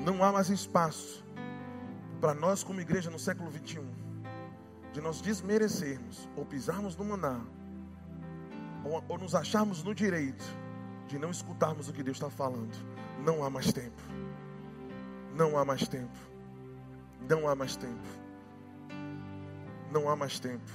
[0.03, 1.23] Não há mais espaço
[2.19, 3.85] para nós, como igreja no século 21,
[4.91, 7.39] de nós desmerecermos ou pisarmos no maná,
[8.83, 10.43] ou, ou nos acharmos no direito
[11.07, 12.75] de não escutarmos o que Deus está falando.
[13.23, 14.01] Não há mais tempo.
[15.35, 16.17] Não há mais tempo.
[17.29, 18.07] Não há mais tempo.
[19.91, 20.71] Não há mais tempo.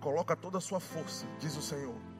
[0.00, 2.11] Coloca toda a sua força, diz o Senhor.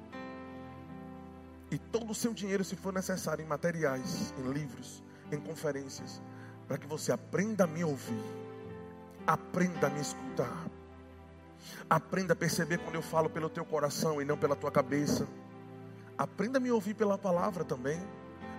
[1.73, 6.21] E todo o seu dinheiro, se for necessário, em materiais, em livros, em conferências,
[6.69, 8.23] para que você aprenda a me ouvir,
[9.27, 10.67] aprenda a me escutar,
[11.89, 15.27] aprenda a perceber quando eu falo pelo teu coração e não pela tua cabeça.
[16.19, 17.99] Aprenda a me ouvir pela palavra também.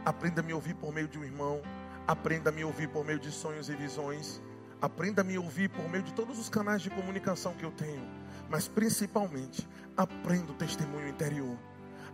[0.03, 1.61] Aprenda a me ouvir por meio de um irmão.
[2.07, 4.41] Aprenda a me ouvir por meio de sonhos e visões.
[4.81, 8.23] Aprenda a me ouvir por meio de todos os canais de comunicação que eu tenho
[8.49, 11.57] mas principalmente aprenda o testemunho interior.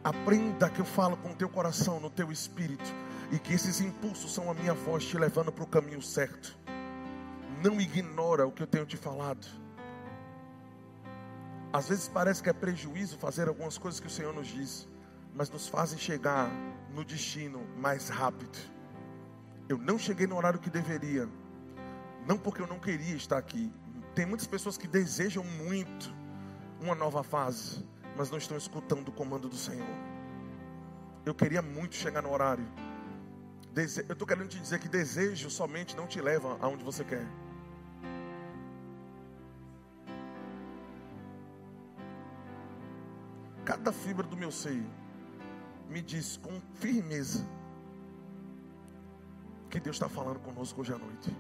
[0.04, 2.94] Aprenda que eu falo com o teu coração, no teu espírito,
[3.32, 6.58] e que esses impulsos são a minha voz te levando para o caminho certo.
[7.62, 9.46] Não ignora o que eu tenho te falado.
[11.74, 14.88] Às vezes parece que é prejuízo fazer algumas coisas que o Senhor nos diz,
[15.36, 16.50] mas nos fazem chegar
[16.94, 18.58] no destino mais rápido.
[19.68, 21.30] Eu não cheguei no horário que deveria,
[22.26, 23.72] não porque eu não queria estar aqui.
[24.16, 26.12] Tem muitas pessoas que desejam muito,
[26.82, 27.86] uma nova fase,
[28.20, 29.88] mas não estão escutando o comando do Senhor.
[31.26, 32.68] Eu queria muito chegar no horário.
[33.72, 34.04] Dese...
[34.10, 37.26] Eu estou querendo te dizer que desejo somente não te leva aonde você quer.
[43.64, 44.86] Cada fibra do meu seio
[45.88, 47.48] me diz com firmeza
[49.70, 51.34] que Deus está falando conosco hoje à noite.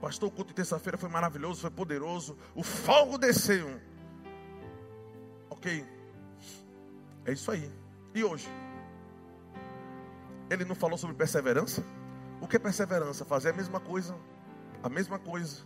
[0.00, 2.36] Pastor, o culto de terça-feira foi maravilhoso, foi poderoso.
[2.54, 3.78] O fogo desceu.
[5.50, 5.86] Ok.
[7.24, 7.70] É isso aí.
[8.14, 8.48] E hoje?
[10.48, 11.84] Ele não falou sobre perseverança?
[12.40, 13.24] O que é perseverança?
[13.24, 14.16] Fazer a mesma coisa,
[14.82, 15.64] a mesma coisa,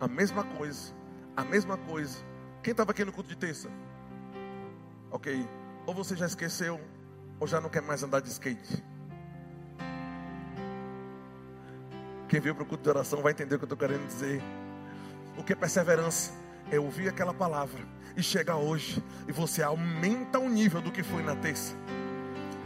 [0.00, 0.92] a mesma coisa,
[1.36, 2.18] a mesma coisa.
[2.62, 3.70] Quem estava aqui no culto de terça?
[5.12, 5.48] Ok.
[5.86, 6.80] Ou você já esqueceu,
[7.38, 8.84] ou já não quer mais andar de skate.
[12.28, 14.42] Quem veio para o culto de oração vai entender o que eu estou querendo dizer.
[15.36, 16.32] O que é perseverança?
[16.70, 17.80] é ouvir aquela palavra
[18.16, 21.74] e chegar hoje e você aumenta o nível do que foi na terça.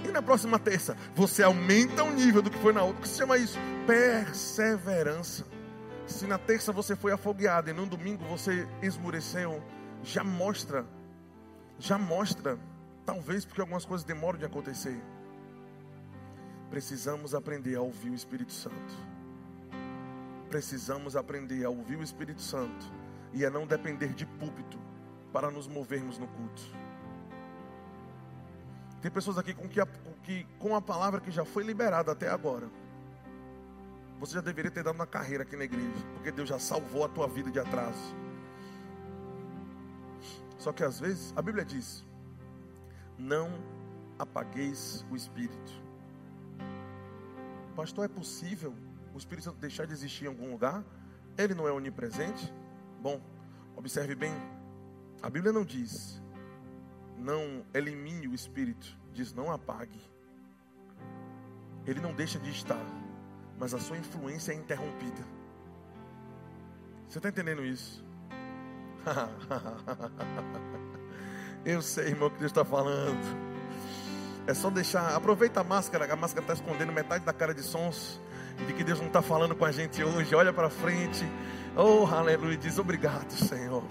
[0.04, 2.98] E na próxima terça, você aumenta o nível do que foi na outra.
[2.98, 3.58] O que se chama isso?
[3.86, 5.44] Perseverança.
[6.06, 9.62] Se na terça você foi afogueado e no domingo você esmureceu,
[10.02, 10.86] já mostra,
[11.78, 12.58] já mostra,
[13.04, 14.98] talvez porque algumas coisas demoram de acontecer.
[16.70, 19.09] Precisamos aprender a ouvir o Espírito Santo.
[20.50, 22.84] Precisamos aprender a ouvir o Espírito Santo
[23.32, 24.78] e a não depender de púlpito
[25.32, 26.62] para nos movermos no culto.
[29.00, 32.10] Tem pessoas aqui com, que a, com, que, com a palavra que já foi liberada
[32.10, 32.68] até agora.
[34.18, 37.08] Você já deveria ter dado uma carreira aqui na igreja, porque Deus já salvou a
[37.08, 38.14] tua vida de atraso.
[40.58, 42.04] Só que às vezes a Bíblia diz:
[43.16, 43.50] Não
[44.18, 45.72] apagueis o espírito.
[47.74, 48.74] Pastor, é possível
[49.14, 50.84] o Espírito Santo deixar de existir em algum lugar?
[51.36, 52.52] Ele não é onipresente?
[53.00, 53.20] Bom,
[53.76, 54.32] observe bem.
[55.22, 56.20] A Bíblia não diz:
[57.16, 60.00] Não elimine o espírito, diz: Não apague.
[61.86, 62.84] Ele não deixa de estar,
[63.58, 65.24] mas a sua influência é interrompida.
[67.08, 68.04] Você está entendendo isso?
[71.64, 73.50] Eu sei, irmão, que Deus está falando.
[74.46, 75.14] É só deixar.
[75.14, 78.20] Aproveita a máscara, a máscara está escondendo metade da cara de sons.
[78.66, 80.34] De que Deus não está falando com a gente hoje.
[80.34, 81.24] Olha para frente.
[81.76, 82.56] Oh, aleluia.
[82.56, 83.84] Diz obrigado, Senhor.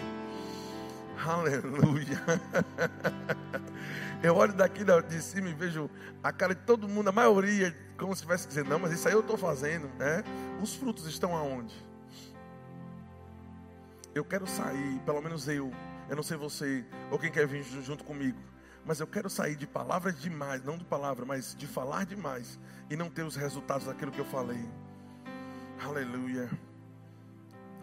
[1.25, 2.21] Aleluia.
[4.21, 5.89] Eu olho daqui de cima e vejo
[6.21, 9.13] a cara de todo mundo, a maioria, como se tivesse dizendo, não, mas isso aí
[9.13, 9.89] eu estou fazendo.
[9.97, 10.23] Né?
[10.62, 11.73] Os frutos estão aonde?
[14.13, 15.71] Eu quero sair, pelo menos eu,
[16.10, 18.38] eu não sei você, ou quem quer vir junto comigo,
[18.89, 22.95] mas eu quero sair de palavras demais, não de palavra, mas de falar demais e
[22.95, 24.67] não ter os resultados daquilo que eu falei.
[25.86, 26.49] Aleluia.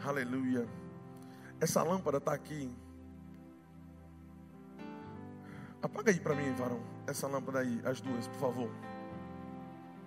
[0.05, 0.66] Aleluia.
[1.61, 2.77] Essa lâmpada está aqui.
[5.81, 6.83] Apaga aí para mim, varão.
[7.07, 8.71] Essa lâmpada aí, as duas, por favor.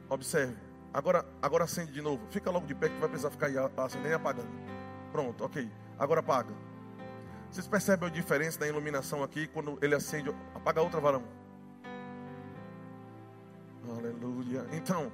[0.09, 0.57] Observe.
[0.93, 2.27] Agora, agora acende de novo.
[2.29, 4.51] Fica logo de pé que vai precisar ficar aí acendendo e apagando.
[5.13, 5.71] Pronto, ok.
[5.97, 6.53] Agora apaga.
[7.51, 10.29] Vocês percebem a diferença da iluminação aqui quando ele acende?
[10.53, 11.23] Apaga outra, varão.
[13.89, 14.67] Aleluia.
[14.71, 15.11] Então,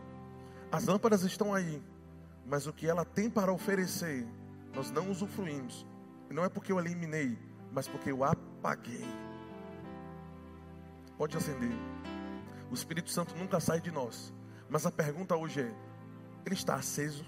[0.72, 1.82] as lâmpadas estão aí,
[2.46, 4.28] mas o que ela tem para oferecer,
[4.74, 5.86] nós não usufruímos.
[6.30, 7.38] Não é porque eu eliminei,
[7.72, 9.06] mas porque eu apaguei.
[11.18, 11.72] Pode acender.
[12.70, 14.34] O Espírito Santo nunca sai de nós.
[14.70, 15.74] Mas a pergunta hoje é:
[16.46, 17.26] ele está aceso?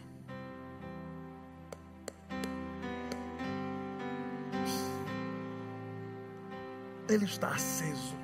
[7.10, 8.16] Ele está aceso.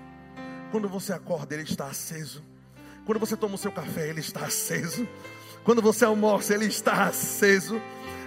[0.72, 2.44] Quando você acorda, ele está aceso.
[3.06, 5.08] Quando você toma o seu café, ele está aceso.
[5.64, 7.82] Quando você almoça, ele está aceso.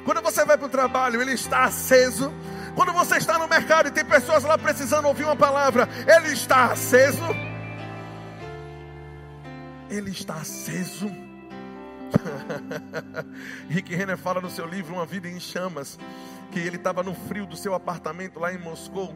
[0.04, 2.32] Quando você vai para o trabalho, ele está aceso.
[2.74, 6.66] Quando você está no mercado e tem pessoas lá precisando ouvir uma palavra, ele está
[6.66, 7.24] aceso.
[9.90, 11.10] Ele está aceso.
[13.68, 15.98] Rick Renner fala no seu livro Uma Vida em Chamas
[16.52, 19.12] que ele estava no frio do seu apartamento lá em Moscou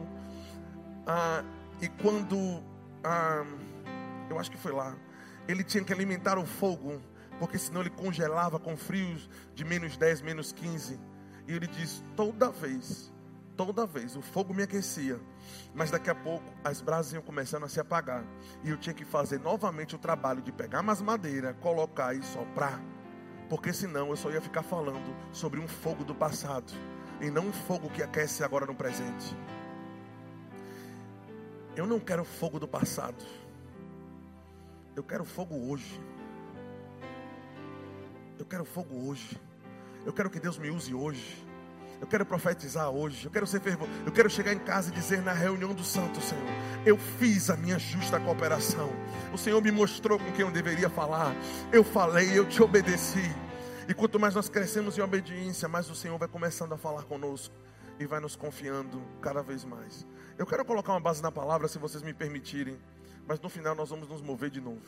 [1.05, 1.43] ah,
[1.81, 2.63] e quando,
[3.03, 3.45] ah,
[4.29, 4.95] eu acho que foi lá,
[5.47, 7.01] ele tinha que alimentar o fogo,
[7.39, 10.99] porque senão ele congelava com frios de menos 10, menos 15.
[11.47, 13.11] E ele diz: toda vez,
[13.57, 15.19] toda vez, o fogo me aquecia,
[15.73, 18.23] mas daqui a pouco as brasas iam começando a se apagar.
[18.63, 22.79] E eu tinha que fazer novamente o trabalho de pegar mais madeira, colocar e soprar.
[23.49, 26.71] Porque senão eu só ia ficar falando sobre um fogo do passado
[27.19, 29.35] e não um fogo que aquece agora no presente.
[31.75, 33.23] Eu não quero fogo do passado.
[34.95, 35.99] Eu quero fogo hoje.
[38.37, 39.39] Eu quero fogo hoje.
[40.05, 41.45] Eu quero que Deus me use hoje.
[42.01, 43.25] Eu quero profetizar hoje.
[43.25, 43.87] Eu quero ser fervor.
[44.05, 46.43] Eu quero chegar em casa e dizer na reunião do santo, Senhor,
[46.85, 48.89] eu fiz a minha justa cooperação.
[49.33, 51.33] O Senhor me mostrou com quem eu deveria falar.
[51.71, 53.33] Eu falei, eu te obedeci.
[53.87, 57.53] E quanto mais nós crescemos em obediência, mais o Senhor vai começando a falar conosco
[58.01, 60.05] e vai nos confiando cada vez mais.
[60.37, 62.79] Eu quero colocar uma base na palavra, se vocês me permitirem,
[63.27, 64.81] mas no final nós vamos nos mover de novo.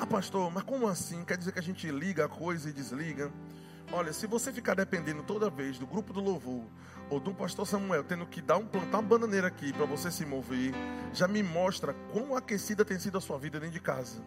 [0.00, 1.24] Ah, pastor, mas como assim?
[1.24, 3.30] Quer dizer que a gente liga a coisa e desliga?
[3.92, 6.64] Olha, se você ficar dependendo toda vez do grupo do louvor
[7.10, 10.24] ou do pastor Samuel tendo que dar um plantar uma bananeira aqui para você se
[10.24, 10.72] mover,
[11.12, 14.22] já me mostra quão aquecida tem sido a sua vida dentro de casa.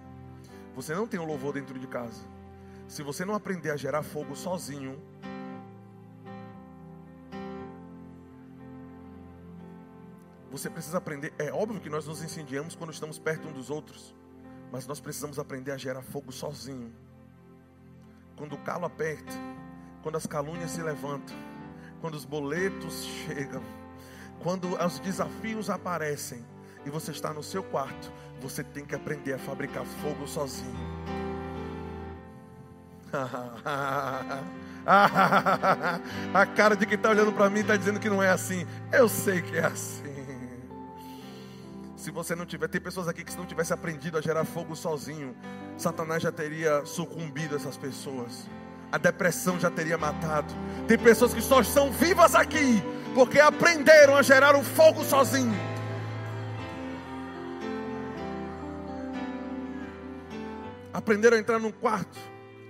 [0.76, 2.22] Você não tem o um louvor dentro de casa.
[2.88, 5.02] Se você não aprender a gerar fogo sozinho,
[10.52, 11.34] Você precisa aprender.
[11.40, 14.14] É óbvio que nós nos incendiamos quando estamos perto um dos outros.
[14.72, 16.94] Mas nós precisamos aprender a gerar fogo sozinho.
[18.36, 19.32] Quando o calo aperta,
[20.04, 21.36] quando as calúnias se levantam,
[22.02, 23.64] quando os boletos chegam,
[24.40, 26.44] quando os desafios aparecem
[26.86, 30.76] e você está no seu quarto, você tem que aprender a fabricar fogo sozinho.
[36.34, 38.66] a cara de quem está olhando para mim está dizendo que não é assim.
[38.92, 40.11] Eu sei que é assim.
[42.02, 44.76] Se você não tiver, tem pessoas aqui que se não tivesse aprendido a gerar fogo
[44.76, 45.36] sozinho,
[45.78, 48.50] Satanás já teria sucumbido essas pessoas.
[48.92, 50.52] A depressão já teria matado.
[50.88, 52.82] Tem pessoas que só estão vivas aqui
[53.14, 55.54] porque aprenderam a gerar o fogo sozinho.
[60.92, 62.18] Aprenderam a entrar num quarto.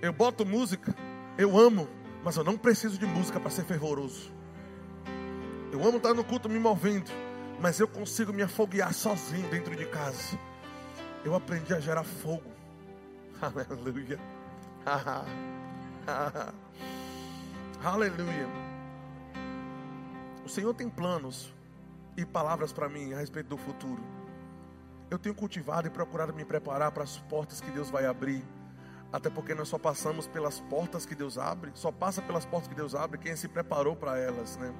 [0.02, 0.94] Eu boto música,
[1.38, 1.88] eu amo,
[2.22, 4.30] mas eu não preciso de música para ser fervoroso.
[5.72, 7.10] Eu amo estar no culto me movendo
[7.62, 10.36] mas eu consigo me afoguear sozinho dentro de casa.
[11.24, 12.50] Eu aprendi a gerar fogo.
[13.40, 14.18] Aleluia.
[17.84, 18.48] Aleluia.
[20.44, 21.54] O Senhor tem planos
[22.16, 24.02] e palavras para mim a respeito do futuro.
[25.08, 28.44] Eu tenho cultivado e procurado me preparar para as portas que Deus vai abrir.
[29.12, 32.74] Até porque nós só passamos pelas portas que Deus abre, só passa pelas portas que
[32.74, 34.74] Deus abre quem se preparou para elas, né?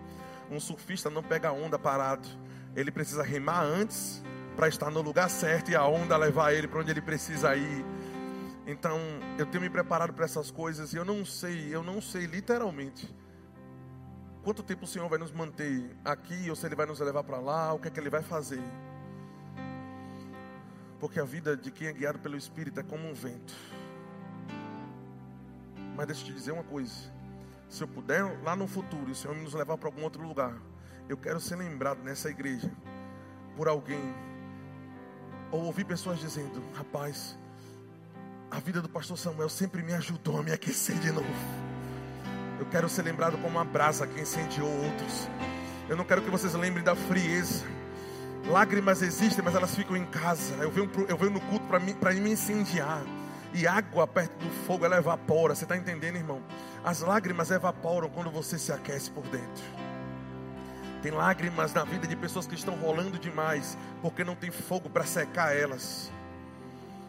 [0.50, 2.26] Um surfista não pega onda parado
[2.74, 4.22] ele precisa remar antes
[4.56, 7.84] para estar no lugar certo e a onda levar ele para onde ele precisa ir.
[8.66, 8.98] Então,
[9.38, 13.12] eu tenho me preparado para essas coisas e eu não sei, eu não sei literalmente
[14.42, 17.38] quanto tempo o Senhor vai nos manter aqui ou se ele vai nos levar para
[17.38, 18.62] lá, o que é que ele vai fazer.
[20.98, 23.54] Porque a vida de quem é guiado pelo Espírito é como um vento.
[25.96, 27.12] Mas deixa eu te dizer uma coisa:
[27.68, 30.56] se eu puder lá no futuro, o Senhor nos levar para algum outro lugar,
[31.08, 32.70] eu quero ser lembrado nessa igreja
[33.56, 34.14] por alguém,
[35.50, 37.38] ou ouvir pessoas dizendo: Rapaz,
[38.50, 41.26] a vida do pastor Samuel sempre me ajudou a me aquecer de novo.
[42.58, 45.28] Eu quero ser lembrado como uma brasa que incendiou outros.
[45.88, 47.64] Eu não quero que vocês lembrem da frieza.
[48.46, 50.54] Lágrimas existem, mas elas ficam em casa.
[50.54, 53.02] Eu venho, eu venho no culto para me, me incendiar.
[53.54, 55.54] E água perto do fogo ela evapora.
[55.54, 56.40] Você está entendendo, irmão?
[56.84, 59.91] As lágrimas evaporam quando você se aquece por dentro.
[61.02, 65.04] Tem lágrimas na vida de pessoas que estão rolando demais, porque não tem fogo para
[65.04, 66.12] secar elas.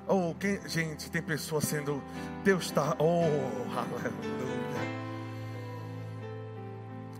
[0.08, 2.04] Oh, quem, gente, tem pessoas sendo.
[2.44, 2.96] Deus está.
[2.98, 3.24] Oh,
[3.78, 4.94] aleluia.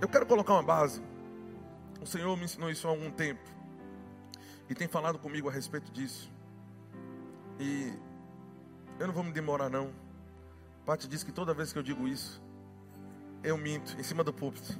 [0.02, 1.02] Eu quero colocar uma base.
[2.02, 3.50] O Senhor me ensinou isso há algum tempo.
[4.68, 6.32] E tem falado comigo a respeito disso.
[7.60, 7.94] E
[9.00, 9.92] eu não vou me demorar, não.
[10.86, 12.42] Pati diz que toda vez que eu digo isso,
[13.44, 14.78] eu minto em cima do púlpito.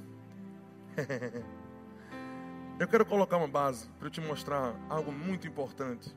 [2.76, 6.12] Eu quero colocar uma base para te mostrar algo muito importante.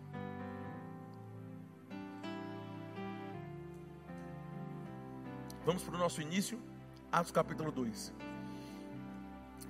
[5.63, 6.59] Vamos para o nosso início,
[7.11, 8.11] Atos capítulo 2.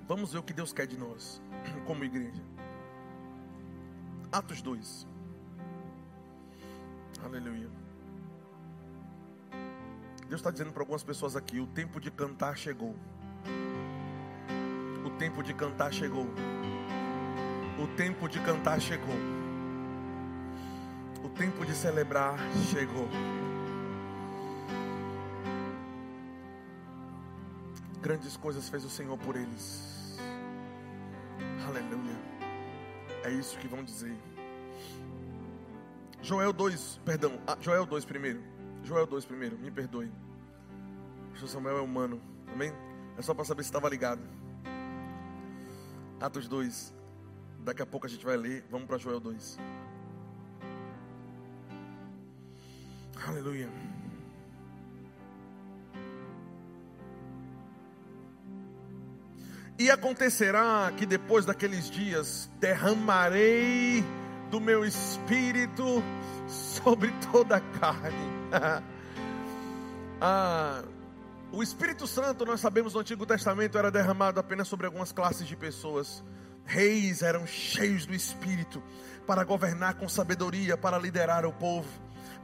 [0.06, 1.42] Vamos ver o que Deus quer de nós,
[1.86, 2.42] como igreja.
[4.32, 5.06] Atos 2.
[7.22, 7.68] Aleluia.
[10.26, 12.96] Deus está dizendo para algumas pessoas aqui: o tempo de cantar chegou.
[15.04, 16.26] O tempo de cantar chegou.
[17.78, 19.14] O tempo de cantar chegou.
[21.24, 22.36] O tempo de celebrar
[22.72, 23.08] chegou.
[28.02, 30.18] Grandes coisas fez o Senhor por eles.
[31.68, 32.16] Aleluia.
[33.22, 34.16] É isso que vão dizer.
[36.20, 38.42] Joel 2, perdão, ah, Joel 2 primeiro.
[38.82, 40.10] Joel 2 primeiro, me perdoe.
[41.40, 42.20] O Samuel é humano,
[42.52, 42.72] amém?
[43.16, 44.20] É só para saber se estava ligado.
[46.20, 46.97] Atos 2.
[47.58, 48.64] Daqui a pouco a gente vai ler.
[48.70, 49.58] Vamos para Joel 2.
[53.26, 53.68] Aleluia.
[59.78, 64.04] E acontecerá que depois daqueles dias derramarei
[64.50, 66.02] do meu espírito
[66.48, 68.28] sobre toda a carne.
[70.20, 70.82] ah,
[71.52, 75.54] o Espírito Santo, nós sabemos no Antigo Testamento, era derramado apenas sobre algumas classes de
[75.54, 76.24] pessoas.
[76.68, 78.82] Reis eram cheios do Espírito
[79.26, 81.88] para governar com sabedoria, para liderar o povo.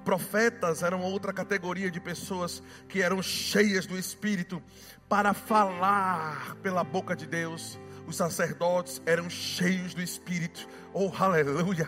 [0.02, 4.62] Profetas eram outra categoria de pessoas que eram cheias do Espírito
[5.10, 7.78] para falar pela boca de Deus.
[8.06, 10.66] Os sacerdotes eram cheios do Espírito.
[10.94, 11.86] Oh, aleluia!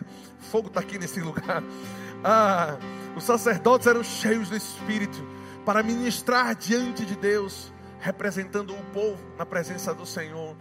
[0.51, 1.62] Fogo está aqui nesse lugar.
[2.24, 2.78] Ah,
[3.14, 5.22] os sacerdotes eram cheios do Espírito
[5.66, 10.57] para ministrar diante de Deus, representando o povo na presença do Senhor.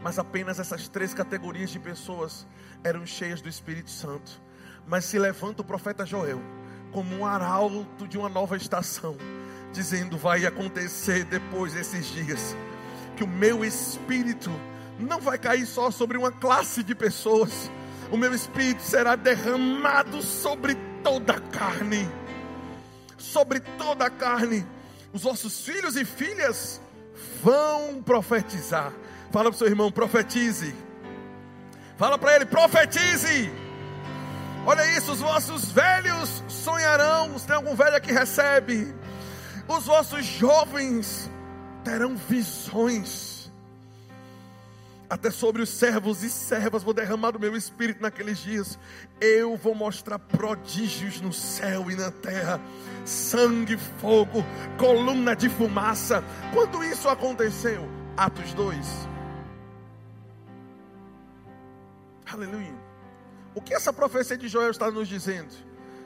[0.00, 2.46] Mas apenas essas três categorias de pessoas
[2.84, 4.40] eram cheias do Espírito Santo.
[4.86, 6.40] Mas se levanta o profeta Joel
[6.92, 9.16] como um arauto de uma nova estação,
[9.72, 12.56] dizendo: vai acontecer depois desses dias
[13.16, 14.50] que o meu espírito
[14.98, 17.70] não vai cair só sobre uma classe de pessoas,
[18.10, 22.08] o meu espírito será derramado sobre toda a carne.
[23.18, 24.66] Sobre toda a carne.
[25.12, 26.80] Os vossos filhos e filhas
[27.42, 28.92] vão profetizar.
[29.36, 30.74] Fala para o seu irmão, profetize.
[31.98, 33.52] Fala para ele, profetize.
[34.64, 37.38] Olha isso, os vossos velhos sonharão.
[37.38, 38.94] Se tem algum velho que recebe.
[39.68, 41.30] Os vossos jovens
[41.84, 43.52] terão visões
[45.10, 48.78] até sobre os servos e servas vou derramar o meu espírito naqueles dias.
[49.20, 52.58] Eu vou mostrar prodígios no céu e na terra,
[53.04, 54.42] sangue, fogo,
[54.78, 56.24] coluna de fumaça.
[56.54, 57.86] Quando isso aconteceu?
[58.16, 59.15] Atos 2.
[62.36, 62.74] Aleluia.
[63.54, 65.54] O que essa profecia de Joel está nos dizendo?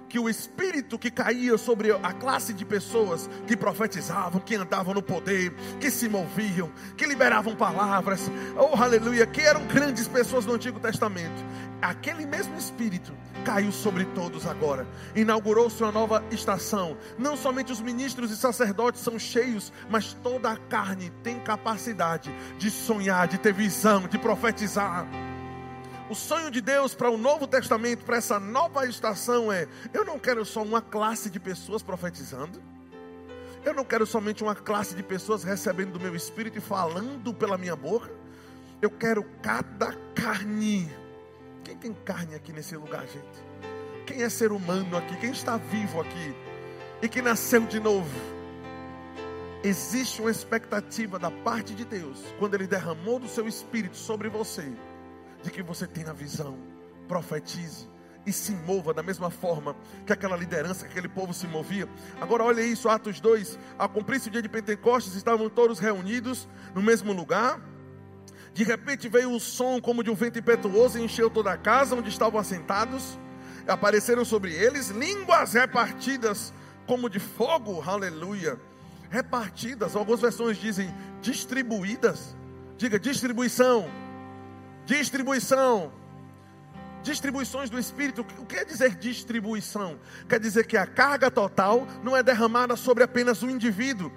[0.08, 5.00] que o espírito que caía sobre a classe de pessoas que profetizavam, que andavam no
[5.00, 8.28] poder, que se moviam, que liberavam palavras,
[8.58, 11.44] oh aleluia, que eram grandes pessoas no Antigo Testamento,
[11.80, 13.12] aquele mesmo espírito
[13.44, 14.84] caiu sobre todos agora.
[15.14, 16.96] Inaugurou-se uma nova estação.
[17.16, 22.68] Não somente os ministros e sacerdotes são cheios, mas toda a carne tem capacidade de
[22.68, 25.06] sonhar, de ter visão, de profetizar.
[26.10, 30.18] O sonho de Deus para o Novo Testamento, para essa nova estação é: eu não
[30.18, 32.60] quero só uma classe de pessoas profetizando.
[33.64, 37.56] Eu não quero somente uma classe de pessoas recebendo do meu espírito e falando pela
[37.56, 38.10] minha boca.
[38.82, 40.90] Eu quero cada carne.
[41.62, 44.04] Quem tem carne aqui nesse lugar, gente?
[44.04, 45.16] Quem é ser humano aqui?
[45.16, 46.34] Quem está vivo aqui?
[47.00, 48.10] E que nasceu de novo?
[49.62, 54.72] Existe uma expectativa da parte de Deus, quando Ele derramou do seu espírito sobre você
[55.42, 56.58] de que você tenha visão,
[57.08, 57.88] profetize
[58.26, 59.74] e se mova da mesma forma
[60.06, 61.88] que aquela liderança, que aquele povo se movia.
[62.20, 66.82] Agora olha isso, Atos 2, a cumprir-se o dia de Pentecostes, estavam todos reunidos no
[66.82, 67.60] mesmo lugar.
[68.52, 71.94] De repente veio o som como de um vento impetuoso e encheu toda a casa
[71.94, 73.18] onde estavam assentados.
[73.66, 76.52] Apareceram sobre eles línguas repartidas
[76.86, 78.58] como de fogo, aleluia.
[79.08, 82.36] Repartidas, algumas versões dizem distribuídas.
[82.76, 83.88] Diga distribuição
[84.90, 85.92] Distribuição.
[87.04, 88.22] Distribuições do Espírito.
[88.22, 90.00] O que quer dizer distribuição?
[90.28, 94.10] Quer dizer que a carga total não é derramada sobre apenas um indivíduo.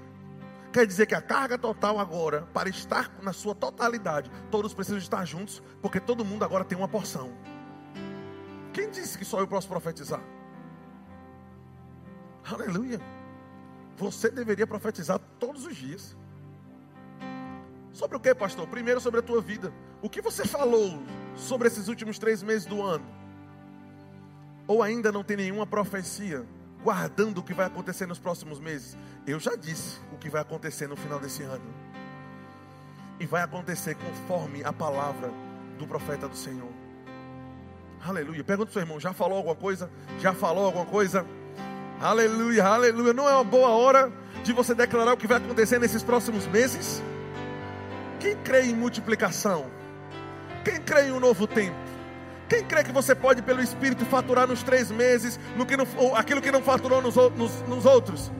[0.71, 5.23] Quer dizer que a carga total agora, para estar na sua totalidade, todos precisam estar
[5.25, 7.31] juntos, porque todo mundo agora tem uma porção.
[8.73, 10.23] Quem disse que só eu posso profetizar?
[12.43, 12.99] Aleluia.
[13.95, 16.17] Você deveria profetizar todos os dias.
[17.93, 18.67] Sobre o que, pastor?
[18.67, 19.71] Primeiro sobre a tua vida.
[20.01, 20.99] O que você falou
[21.35, 23.05] sobre esses últimos três meses do ano?
[24.67, 26.43] Ou ainda não tem nenhuma profecia
[26.83, 28.97] guardando o que vai acontecer nos próximos meses?
[29.27, 31.63] Eu já disse o que vai acontecer no final desse ano.
[33.19, 35.31] E vai acontecer conforme a palavra
[35.77, 36.71] do profeta do Senhor.
[38.03, 38.43] Aleluia.
[38.43, 39.89] Pergunta ao seu irmão: já falou alguma coisa?
[40.19, 41.25] Já falou alguma coisa?
[42.01, 43.13] Aleluia, aleluia.
[43.13, 44.11] Não é uma boa hora
[44.43, 47.01] de você declarar o que vai acontecer nesses próximos meses?
[48.23, 49.69] Quem crê em multiplicação?
[50.63, 51.75] Quem crê em um novo tempo?
[52.47, 56.41] Quem crê que você pode, pelo Espírito, faturar nos três meses no que não, aquilo
[56.41, 58.31] que não faturou nos, nos, nos outros?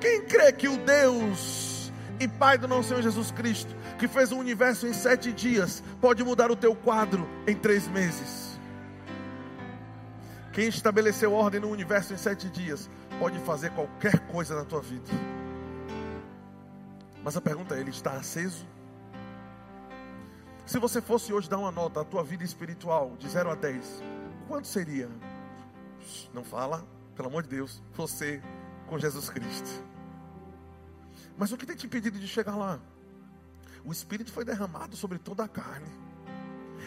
[0.00, 4.36] Quem crê que o Deus e Pai do nosso Senhor Jesus Cristo, que fez o
[4.36, 8.58] universo em sete dias, pode mudar o teu quadro em três meses?
[10.52, 15.08] Quem estabeleceu ordem no universo em sete dias, pode fazer qualquer coisa na tua vida.
[17.22, 18.66] Mas a pergunta é: ele está aceso?
[20.70, 24.04] Se você fosse hoje dar uma nota à tua vida espiritual de 0 a 10,
[24.46, 25.08] quanto seria?
[26.32, 28.40] Não fala, pelo amor de Deus, você
[28.86, 29.68] com Jesus Cristo.
[31.36, 32.78] Mas o que tem te impedido de chegar lá?
[33.84, 35.88] O Espírito foi derramado sobre toda a carne.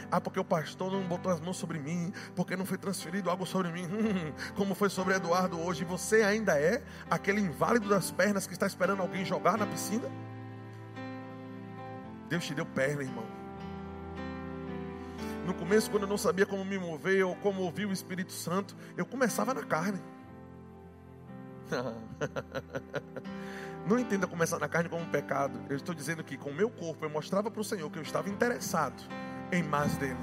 [0.09, 3.45] Ah, porque o pastor não botou as mãos sobre mim, porque não foi transferido algo
[3.45, 5.83] sobre mim, hum, como foi sobre Eduardo hoje.
[5.83, 10.09] Você ainda é aquele inválido das pernas que está esperando alguém jogar na piscina?
[12.29, 13.42] Deus te deu perna, irmão.
[15.45, 18.75] No começo, quando eu não sabia como me mover ou como ouvir o Espírito Santo,
[18.95, 19.99] eu começava na carne.
[23.85, 25.59] Não entenda começar na carne como um pecado.
[25.69, 28.03] Eu estou dizendo que com o meu corpo eu mostrava para o Senhor que eu
[28.03, 29.03] estava interessado
[29.51, 30.19] em mais dele.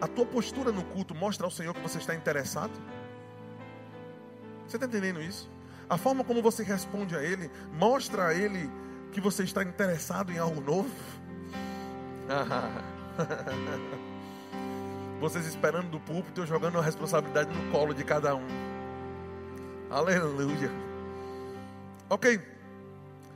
[0.00, 2.72] A tua postura no culto mostra ao Senhor que você está interessado?
[4.66, 5.50] Você está entendendo isso?
[5.88, 8.70] A forma como você responde a Ele mostra a Ele
[9.12, 10.90] que você está interessado em algo novo?
[15.20, 18.46] Vocês esperando do púlpito, eu jogando a responsabilidade no colo de cada um.
[19.90, 20.70] Aleluia.
[22.08, 22.40] Ok.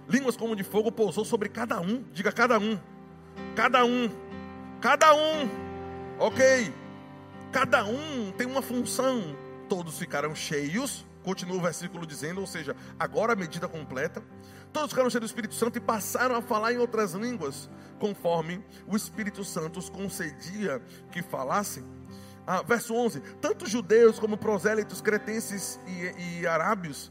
[0.08, 2.02] Línguas como de fogo pousou sobre cada um.
[2.12, 2.78] Diga cada um.
[3.54, 4.10] Cada um.
[4.80, 5.48] Cada um.
[6.18, 6.72] Ok.
[7.52, 9.36] Cada um tem uma função.
[9.68, 11.04] Todos ficaram cheios.
[11.22, 14.22] Continua o versículo dizendo, ou seja, agora a medida completa.
[14.76, 17.66] Todos ficaram cheios do Espírito Santo e passaram a falar em outras línguas,
[17.98, 21.82] conforme o Espírito Santo os concedia que falassem.
[22.46, 27.10] Ah, verso 11: Tanto judeus como prosélitos, cretenses e, e arábios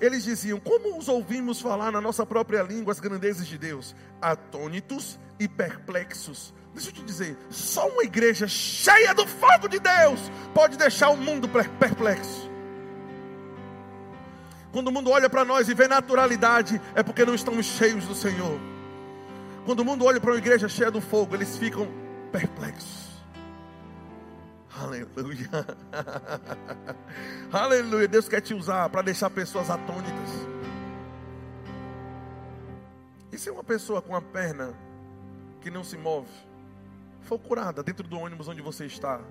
[0.00, 3.92] eles diziam: Como os ouvimos falar na nossa própria língua as grandezas de Deus?
[4.22, 6.54] Atônitos e perplexos.
[6.72, 11.16] Deixa eu te dizer: só uma igreja cheia do fogo de Deus pode deixar o
[11.16, 12.55] mundo perplexo.
[14.76, 18.14] Quando o mundo olha para nós e vê naturalidade, é porque não estamos cheios do
[18.14, 18.60] Senhor.
[19.64, 21.88] Quando o mundo olha para uma igreja cheia do fogo, eles ficam
[22.30, 23.24] perplexos.
[24.78, 25.48] Aleluia.
[27.50, 28.06] Aleluia.
[28.06, 30.30] Deus quer te usar para deixar pessoas atônitas.
[33.32, 34.74] E se uma pessoa com a perna
[35.62, 36.28] que não se move
[37.22, 39.22] for curada dentro do ônibus onde você está,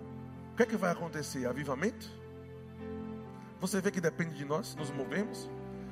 [0.54, 1.46] o que é que vai acontecer?
[1.46, 2.25] Avivamento?
[3.68, 5.50] Você vê que depende de nós nos movemos?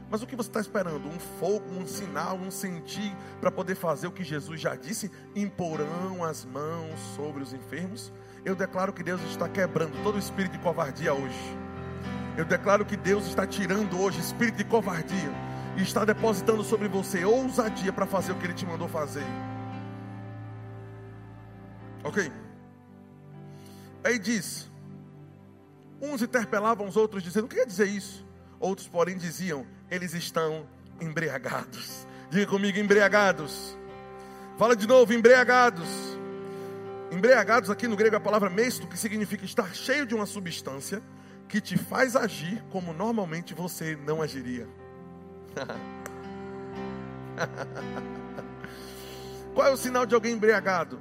[0.09, 1.07] Mas o que você está esperando?
[1.07, 5.11] Um fogo, um sinal, um sentir para poder fazer o que Jesus já disse?
[5.35, 8.11] Imporão as mãos sobre os enfermos
[8.45, 11.57] eu declaro que Deus está quebrando todo o espírito de covardia hoje.
[12.37, 15.31] Eu declaro que Deus está tirando hoje espírito de covardia
[15.77, 19.23] e está depositando sobre você ousadia para fazer o que Ele te mandou fazer.
[22.03, 22.29] Ok?
[24.03, 24.69] Aí diz:
[26.03, 28.25] uns interpelavam os outros, dizendo: O que quer dizer isso?
[28.59, 30.67] Outros, porém, diziam: Eles estão
[30.99, 32.05] embriagados.
[32.29, 33.77] Diga comigo: embriagados.
[34.57, 35.87] Fala de novo: embriagados.
[37.11, 41.01] Embriagados aqui no grego é a palavra mesto, que significa estar cheio de uma substância
[41.47, 44.67] que te faz agir como normalmente você não agiria.
[49.53, 50.99] Qual é o sinal de alguém embriagado?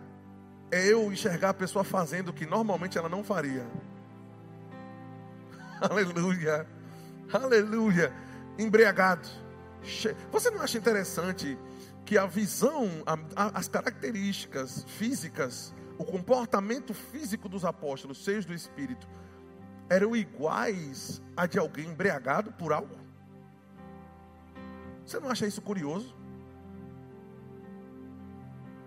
[0.70, 3.66] É eu enxergar a pessoa fazendo o que normalmente ela não faria.
[5.90, 6.66] Aleluia.
[7.32, 8.12] Aleluia.
[8.58, 9.28] Embriagado.
[10.30, 11.58] Você não acha interessante
[12.04, 12.88] que a visão,
[13.36, 19.06] as características físicas o comportamento físico dos apóstolos, cheios do Espírito,
[19.88, 22.96] eram iguais a de alguém embriagado por algo?
[25.04, 26.14] Você não acha isso curioso?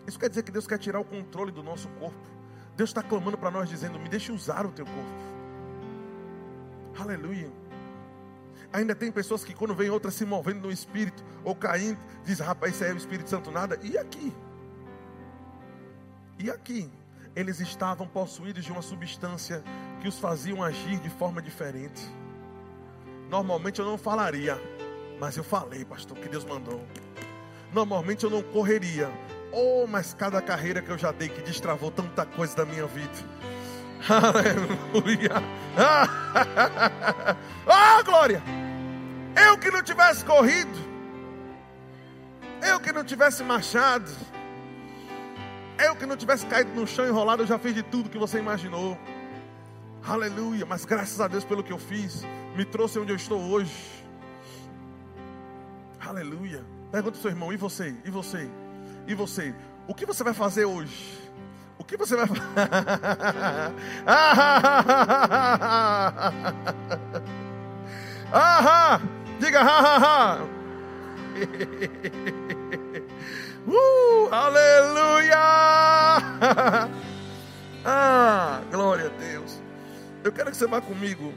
[0.08, 2.20] Isso quer dizer que Deus quer tirar o controle do nosso corpo.
[2.76, 5.35] Deus está clamando para nós, dizendo: Me deixe usar o teu corpo.
[7.00, 7.52] Aleluia.
[8.74, 12.76] Ainda tem pessoas que, quando vem outras se movendo no espírito ou caindo, diz: Rapaz,
[12.76, 13.80] isso é o Espírito Santo nada.
[13.84, 14.34] E aqui?
[16.40, 16.92] E aqui?
[17.36, 19.62] eles estavam possuídos de uma substância
[20.02, 22.02] que os faziam agir de forma diferente.
[23.30, 24.58] Normalmente eu não falaria,
[25.20, 26.82] mas eu falei, pastor, que Deus mandou.
[27.74, 29.12] Normalmente eu não correria.
[29.52, 33.12] Oh, mas cada carreira que eu já dei que destravou tanta coisa da minha vida.
[34.10, 35.32] Aleluia.
[37.68, 38.42] Ah, oh, glória.
[39.36, 40.78] Eu que não tivesse corrido.
[42.62, 44.12] Eu que não tivesse marchado
[45.78, 48.40] eu que não tivesse caído no chão enrolado, eu já fiz de tudo que você
[48.40, 48.98] imaginou.
[50.08, 52.24] Aleluia, mas graças a Deus pelo que eu fiz,
[52.56, 53.74] me trouxe onde eu estou hoje.
[56.00, 56.64] Aleluia.
[56.92, 57.96] Pergunta ao seu irmão, e você?
[58.06, 58.50] E você?
[59.08, 59.54] E você?
[59.88, 61.25] O que você vai fazer hoje?
[61.86, 62.42] O que você vai fazer?
[68.34, 69.00] ah,
[69.40, 70.40] diga ha ha ha.
[73.68, 75.36] Uh, aleluia!
[77.84, 79.60] ah, glória a Deus.
[80.24, 81.34] Eu quero que você vá comigo.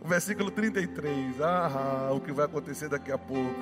[0.00, 1.40] o versículo 33.
[1.40, 3.58] Ah, o que vai acontecer daqui a pouco.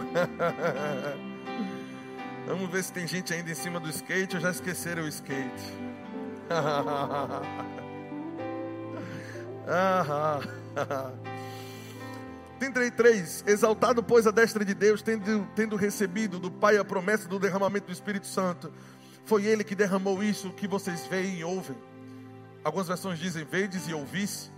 [2.46, 5.72] Vamos ver se tem gente ainda em cima do skate ou já esqueceram o skate.
[9.66, 10.40] ah,
[12.58, 17.38] 33, exaltado, pois, a destra de Deus, tendo, tendo recebido do Pai a promessa do
[17.38, 18.70] derramamento do Espírito Santo,
[19.24, 21.76] foi Ele que derramou isso que vocês veem e ouvem.
[22.62, 24.52] Algumas versões dizem: Vedes e ouvis.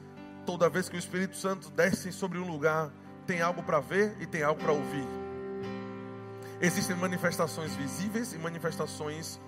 [0.45, 2.93] Toda vez que o Espírito Santo desce sobre um lugar,
[3.26, 5.26] tem algo para ver e tem algo para ouvir.
[6.61, 9.40] Existem manifestações visíveis e manifestações.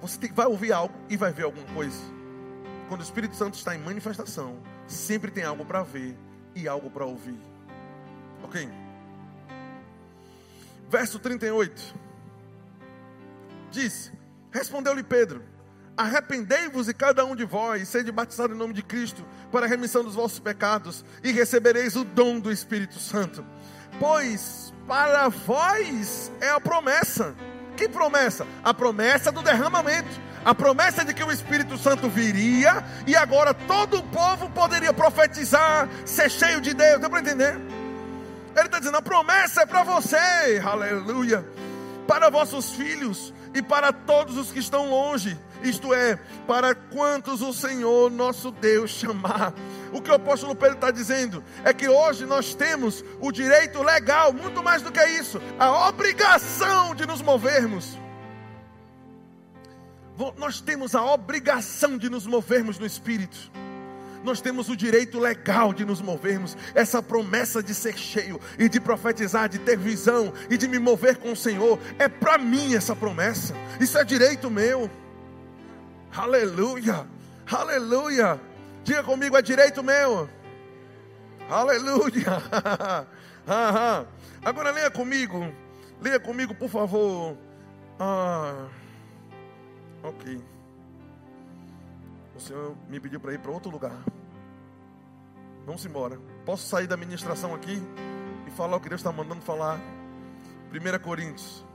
[0.00, 1.98] Você tem, vai ouvir algo e vai ver alguma coisa.
[2.88, 6.16] Quando o Espírito Santo está em manifestação, sempre tem algo para ver
[6.54, 7.38] e algo para ouvir.
[8.42, 8.68] Ok.
[10.88, 11.94] Verso 38.
[13.70, 14.12] Diz:
[14.50, 15.42] Respondeu-lhe Pedro:
[15.98, 20.04] Arrependei-vos e cada um de vós, sede batizado em nome de Cristo, para a remissão
[20.04, 23.44] dos vossos pecados, e recebereis o dom do Espírito Santo.
[23.98, 27.34] Pois para vós é a promessa.
[27.76, 28.46] Que promessa?
[28.62, 30.08] A promessa do derramamento.
[30.44, 35.88] A promessa de que o Espírito Santo viria e agora todo o povo poderia profetizar,
[36.04, 37.00] ser cheio de Deus.
[37.00, 37.60] Deu para entender?
[38.56, 41.44] Ele está dizendo: a promessa é para você, aleluia,
[42.08, 47.52] para vossos filhos e para todos os que estão longe, isto é, para quantos o
[47.52, 49.52] Senhor nosso Deus chamar.
[49.92, 54.32] O que o apóstolo Pedro está dizendo é que hoje nós temos o direito legal,
[54.32, 57.98] muito mais do que isso, a obrigação de nos movermos.
[60.38, 63.52] Nós temos a obrigação de nos movermos no Espírito
[64.24, 66.56] nós temos o direito legal de nos movermos.
[66.74, 71.16] Essa promessa de ser cheio e de profetizar, de ter visão e de me mover
[71.16, 73.54] com o Senhor, é para mim essa promessa.
[73.80, 74.90] Isso é direito meu.
[76.14, 77.06] Aleluia,
[77.50, 78.40] aleluia.
[78.82, 80.28] Diga comigo, é direito meu.
[81.48, 82.42] Aleluia.
[84.44, 85.52] Agora leia comigo,
[86.00, 87.36] leia comigo, por favor.
[87.98, 88.68] Ah,
[90.02, 90.40] ok.
[92.38, 94.00] O Senhor me pediu para ir para outro lugar.
[95.66, 96.16] Vamos embora.
[96.46, 97.82] Posso sair da ministração aqui
[98.46, 99.80] e falar o que Deus está mandando falar?
[100.70, 101.66] 1 Coríntios.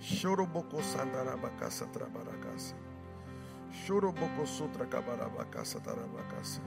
[0.00, 2.74] Chorobocô sandarabacassa trabaracassa.
[3.70, 6.60] Chorobocô sutra cabarabacassa tarabacassa.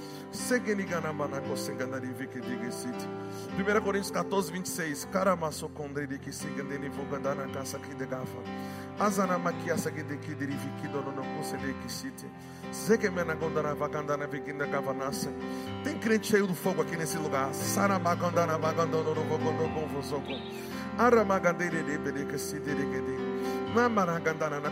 [3.60, 5.06] 1 Coríntios 14, 26.
[5.12, 8.06] Caramasso condrede que sigandene vogandar na casa que de
[10.82, 11.24] que dono não
[11.84, 12.26] que cite.
[15.84, 17.54] Tem crente cheio do fogo aqui nesse lugar.
[22.60, 23.18] Deregede.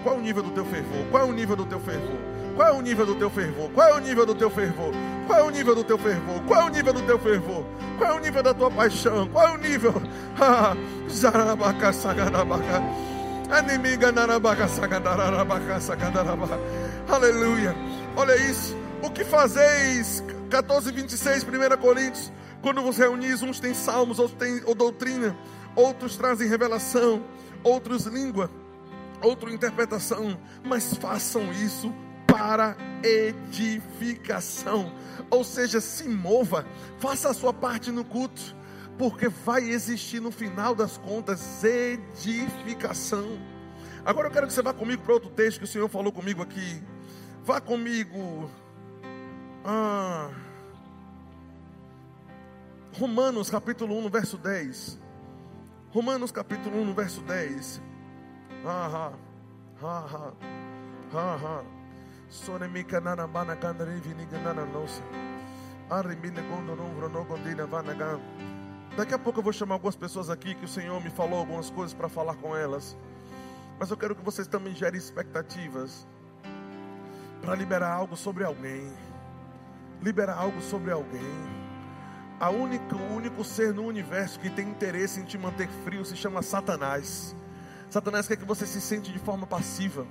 [0.04, 1.06] Qual o nível do teu fervor?
[1.12, 2.39] Qual é o nível do teu fervor?
[2.60, 3.70] Qual é o nível do teu fervor?
[3.70, 4.92] Qual é o nível do teu fervor?
[5.26, 6.42] Qual é o nível do teu fervor?
[6.42, 7.66] Qual é o nível do teu fervor?
[7.98, 9.30] Qual é o nível da tua paixão?
[9.30, 9.94] Qual é o nível?
[17.08, 17.74] Aleluia.
[18.18, 18.76] Olha isso.
[19.02, 20.22] O que fazeis?
[20.50, 22.30] 14, 26, 1 Coríntios.
[22.62, 25.34] Quando vos reunis, uns têm salmos, outros têm ou doutrina,
[25.78, 27.24] outros trazem revelação,
[27.64, 28.52] outros língua,
[29.22, 30.38] outra interpretação.
[30.62, 31.90] Mas façam isso
[32.32, 34.92] para edificação.
[35.30, 36.66] Ou seja, se mova,
[36.98, 38.56] faça a sua parte no culto,
[38.98, 43.40] porque vai existir no final das contas edificação.
[44.06, 46.42] Agora eu quero que você vá comigo para outro texto que o Senhor falou comigo
[46.42, 46.82] aqui.
[47.44, 48.50] Vá comigo.
[49.64, 50.30] Ah,
[52.98, 55.00] Romanos capítulo 1, verso 10.
[55.92, 57.82] Romanos capítulo 1, verso 10.
[58.66, 59.12] Ah,
[59.82, 60.34] ah, ah, ah,
[61.14, 61.40] ah.
[61.44, 61.79] ah.
[62.30, 65.02] Sonemika nana bana kandari viniga nana nossa.
[65.90, 68.20] Arimine gondo não no gondina vanagan.
[68.96, 71.72] Daqui a pouco eu vou chamar algumas pessoas aqui que o Senhor me falou algumas
[71.72, 72.96] coisas para falar com elas.
[73.80, 76.06] Mas eu quero que vocês também gerem expectativas
[77.42, 78.94] para liberar algo sobre alguém.
[80.00, 81.60] Liberar algo sobre alguém.
[82.40, 86.16] A única, o único ser no universo que tem interesse em te manter frio se
[86.16, 87.36] chama Satanás.
[87.90, 90.06] Satanás quer que você se sente de forma passiva.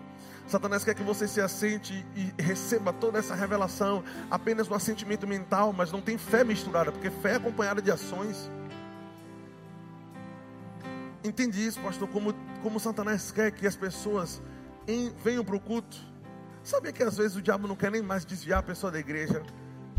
[0.48, 5.74] Satanás quer que você se assente e receba toda essa revelação apenas no assentimento mental,
[5.74, 8.50] mas não tem fé misturada, porque fé é acompanhada de ações.
[11.22, 12.08] Entende isso, pastor?
[12.08, 14.40] Como, como Satanás quer que as pessoas
[14.86, 15.98] em, venham para o culto.
[16.64, 19.42] Sabia que às vezes o diabo não quer nem mais desviar a pessoa da igreja,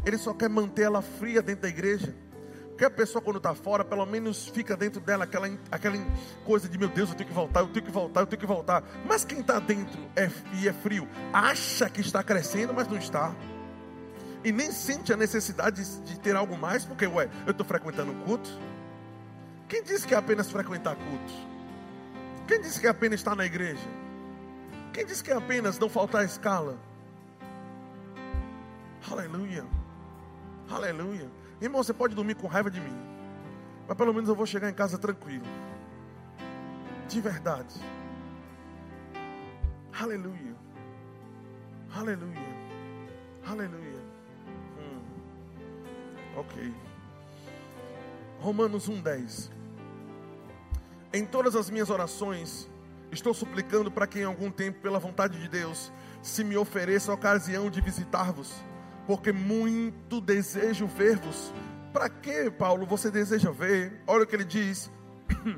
[0.03, 2.15] ele só quer manter ela fria dentro da igreja.
[2.85, 5.97] A pessoa, quando está fora, pelo menos fica dentro dela aquela, aquela
[6.45, 8.45] coisa de: meu Deus, eu tenho que voltar, eu tenho que voltar, eu tenho que
[8.45, 8.83] voltar.
[9.05, 13.35] Mas quem está dentro é, e é frio, acha que está crescendo, mas não está.
[14.43, 18.13] E nem sente a necessidade de, de ter algo mais, porque, ué, eu estou frequentando
[18.25, 18.49] culto.
[19.67, 21.33] Quem disse que é apenas frequentar culto?
[22.47, 23.87] Quem disse que é apenas estar na igreja?
[24.93, 26.77] Quem disse que é apenas não faltar a escala?
[29.11, 29.65] Aleluia.
[30.69, 31.29] Aleluia.
[31.61, 32.95] Irmão, você pode dormir com raiva de mim,
[33.87, 35.45] mas pelo menos eu vou chegar em casa tranquilo.
[37.07, 37.75] De verdade.
[39.99, 40.55] Aleluia.
[41.93, 42.59] Aleluia.
[43.45, 43.99] Aleluia.
[44.79, 45.01] Hum.
[46.37, 46.73] Ok.
[48.39, 49.51] Romanos 1,10.
[51.11, 52.69] Em todas as minhas orações,
[53.11, 55.91] estou suplicando para que em algum tempo, pela vontade de Deus,
[56.21, 58.63] se me ofereça a ocasião de visitar-vos
[59.09, 61.51] porque muito desejo ver-vos
[61.91, 63.99] para que, Paulo, você deseja ver?
[64.05, 64.91] Olha o que ele diz.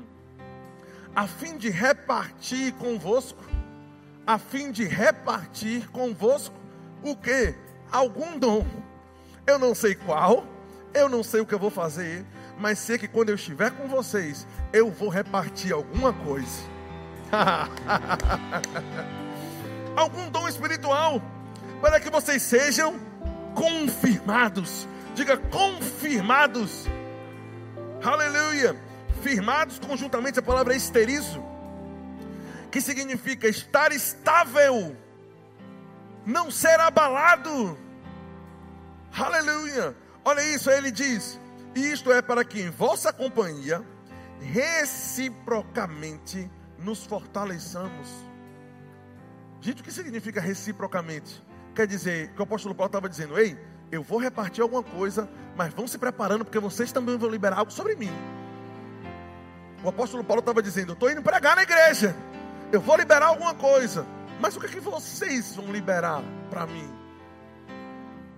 [1.14, 3.44] a fim de repartir convosco,
[4.26, 6.56] a fim de repartir convosco
[7.04, 7.54] o que?
[7.92, 8.66] Algum dom.
[9.46, 10.46] Eu não sei qual,
[10.94, 12.26] eu não sei o que eu vou fazer,
[12.58, 16.62] mas sei que quando eu estiver com vocês, eu vou repartir alguma coisa.
[19.94, 21.22] algum dom espiritual,
[21.82, 23.11] para que vocês sejam
[23.56, 24.88] confirmados.
[25.16, 26.86] Diga confirmados.
[28.04, 28.76] Aleluia.
[29.22, 31.44] Firmados conjuntamente, a palavra é esterizo,
[32.72, 34.98] que significa estar estável,
[36.26, 37.78] não ser abalado.
[39.16, 39.96] Aleluia.
[40.26, 41.40] Olha isso, aí ele diz:
[41.76, 43.86] Isto é para que em vossa companhia
[44.40, 46.50] reciprocamente
[46.80, 48.10] nos fortaleçamos.
[49.60, 51.44] Gente, o que significa reciprocamente?
[51.74, 53.58] Quer dizer, que o apóstolo Paulo estava dizendo: Ei,
[53.92, 57.72] eu vou repartir alguma coisa, mas vão se preparando, porque vocês também vão liberar algo
[57.72, 58.12] sobre mim.
[59.84, 62.16] O apóstolo Paulo estava dizendo: Eu estou indo pregar na igreja,
[62.72, 64.06] eu vou liberar alguma coisa,
[64.40, 66.90] mas o que, é que vocês vão liberar para mim?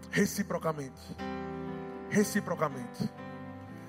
[0.10, 1.02] Reciprocamente.
[2.10, 3.10] Reciprocamente.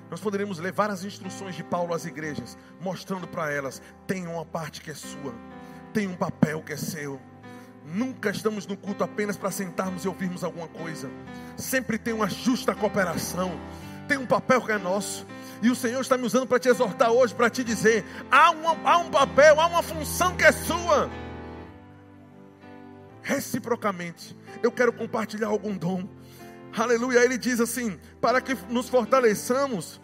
[0.09, 4.81] Nós poderíamos levar as instruções de Paulo às igrejas, mostrando para elas: tem uma parte
[4.81, 5.33] que é sua,
[5.93, 7.19] tem um papel que é seu.
[7.95, 11.09] Nunca estamos no culto apenas para sentarmos e ouvirmos alguma coisa.
[11.55, 13.57] Sempre tem uma justa cooperação.
[14.05, 15.25] Tem um papel que é nosso.
[15.61, 18.77] E o Senhor está me usando para te exortar hoje, para te dizer: há, uma,
[18.83, 21.09] há um papel, há uma função que é sua.
[23.21, 26.05] Reciprocamente, eu quero compartilhar algum dom.
[26.77, 27.23] Aleluia.
[27.23, 30.01] Ele diz assim: para que nos fortaleçamos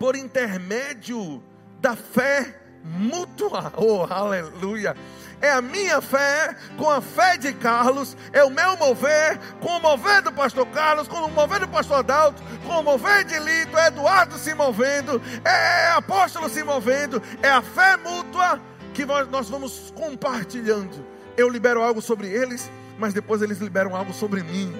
[0.00, 1.40] por intermédio
[1.80, 3.72] da fé mútua.
[3.76, 4.96] Oh, aleluia.
[5.40, 9.80] É a minha fé com a fé de Carlos, é o meu mover com o
[9.80, 13.76] mover do pastor Carlos, com o mover do pastor Adalto, com o mover de Lito,
[13.76, 18.60] é Eduardo se movendo, é apóstolo se movendo, é a fé mútua
[18.92, 21.06] que nós vamos compartilhando.
[21.36, 24.74] Eu libero algo sobre eles, mas depois eles liberam algo sobre mim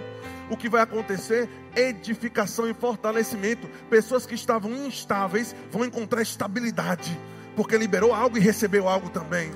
[0.51, 1.49] o que vai acontecer?
[1.77, 3.69] Edificação e fortalecimento.
[3.91, 7.19] Pessoas que estavam instáveis vão encontrar estabilidade
[7.55, 9.51] porque liberou algo e recebeu algo também.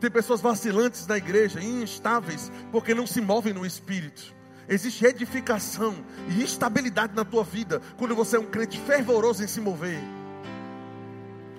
[0.00, 4.34] Tem pessoas vacilantes na igreja, instáveis, porque não se movem no espírito.
[4.68, 5.94] Existe edificação
[6.28, 9.98] e estabilidade na tua vida quando você é um crente fervoroso em se mover.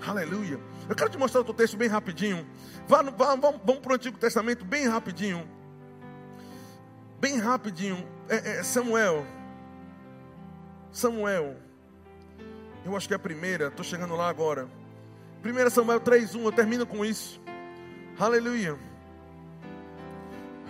[0.05, 0.59] Aleluia.
[0.87, 2.45] Eu quero te mostrar outro texto bem rapidinho.
[2.87, 5.47] Vá, vá, vamos, vamos para o Antigo Testamento bem rapidinho.
[7.19, 8.07] Bem rapidinho.
[8.29, 9.25] É, é Samuel.
[10.91, 11.55] Samuel.
[12.85, 13.67] Eu acho que é a primeira.
[13.67, 14.67] Estou chegando lá agora.
[15.43, 17.41] 1 Samuel 3,1, eu termino com isso.
[18.19, 18.75] Aleluia.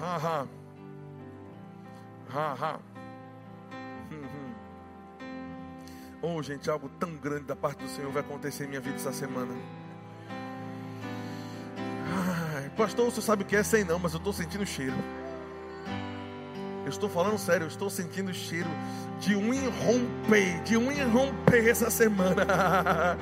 [0.02, 0.48] Ha, ha.
[2.34, 2.80] Ha, ha.
[6.22, 9.14] Oh, gente, algo tão grande da parte do Senhor vai acontecer em minha vida essa
[9.14, 9.54] semana.
[12.56, 13.64] Ai, pastor, você sabe o que é?
[13.64, 14.96] Sei não, mas eu estou sentindo cheiro.
[16.84, 18.70] Eu estou falando sério, eu estou sentindo cheiro
[19.20, 22.46] de um irromper, de um irromper essa semana.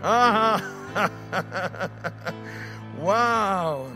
[0.00, 0.60] Ah!
[3.00, 3.86] Uau!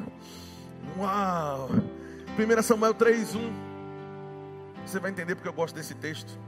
[0.96, 1.68] Uau!
[2.38, 3.53] 1 Samuel 3:1.
[4.86, 6.38] Você vai entender porque eu gosto desse texto.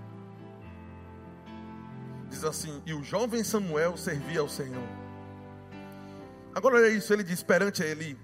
[2.28, 4.86] Diz assim: E o jovem Samuel servia ao Senhor.
[6.54, 8.16] Agora olha isso, ele diz perante a Eli: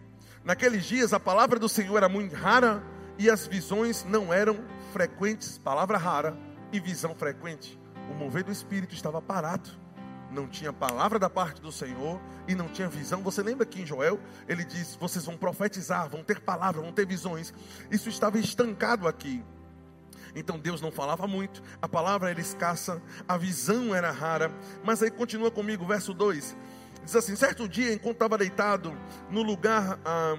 [0.45, 2.83] Naqueles dias a palavra do Senhor era muito rara
[3.19, 4.59] e as visões não eram
[4.93, 5.59] frequentes.
[5.59, 6.37] Palavra rara
[6.73, 7.79] e visão frequente.
[8.11, 9.71] O mover do Espírito estava parado
[10.31, 13.23] não tinha palavra da parte do Senhor e não tinha visão.
[13.23, 14.19] Você lembra que em Joel
[14.49, 17.53] ele diz: vocês vão profetizar, vão ter palavra, vão ter visões.
[17.91, 19.43] Isso estava estancado aqui.
[20.35, 24.53] Então Deus não falava muito, a palavra era escassa, a visão era rara.
[24.85, 26.57] Mas aí continua comigo, verso 2:
[27.05, 28.97] diz assim: certo dia, enquanto estava deitado
[29.31, 29.99] no lugar.
[30.05, 30.37] Ah,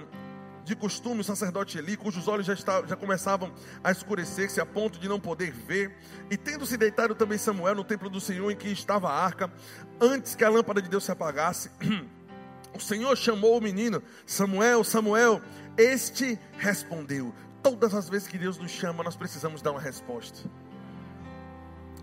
[0.64, 3.52] de costume, o sacerdote Eli, cujos olhos já, está, já começavam
[3.82, 5.96] a escurecer-se a ponto de não poder ver,
[6.30, 9.52] e tendo se deitado também Samuel no templo do Senhor em que estava a arca,
[10.00, 11.70] antes que a lâmpada de Deus se apagasse,
[12.74, 15.42] o Senhor chamou o menino, Samuel, Samuel,
[15.76, 17.34] este respondeu.
[17.62, 20.48] Todas as vezes que Deus nos chama, nós precisamos dar uma resposta.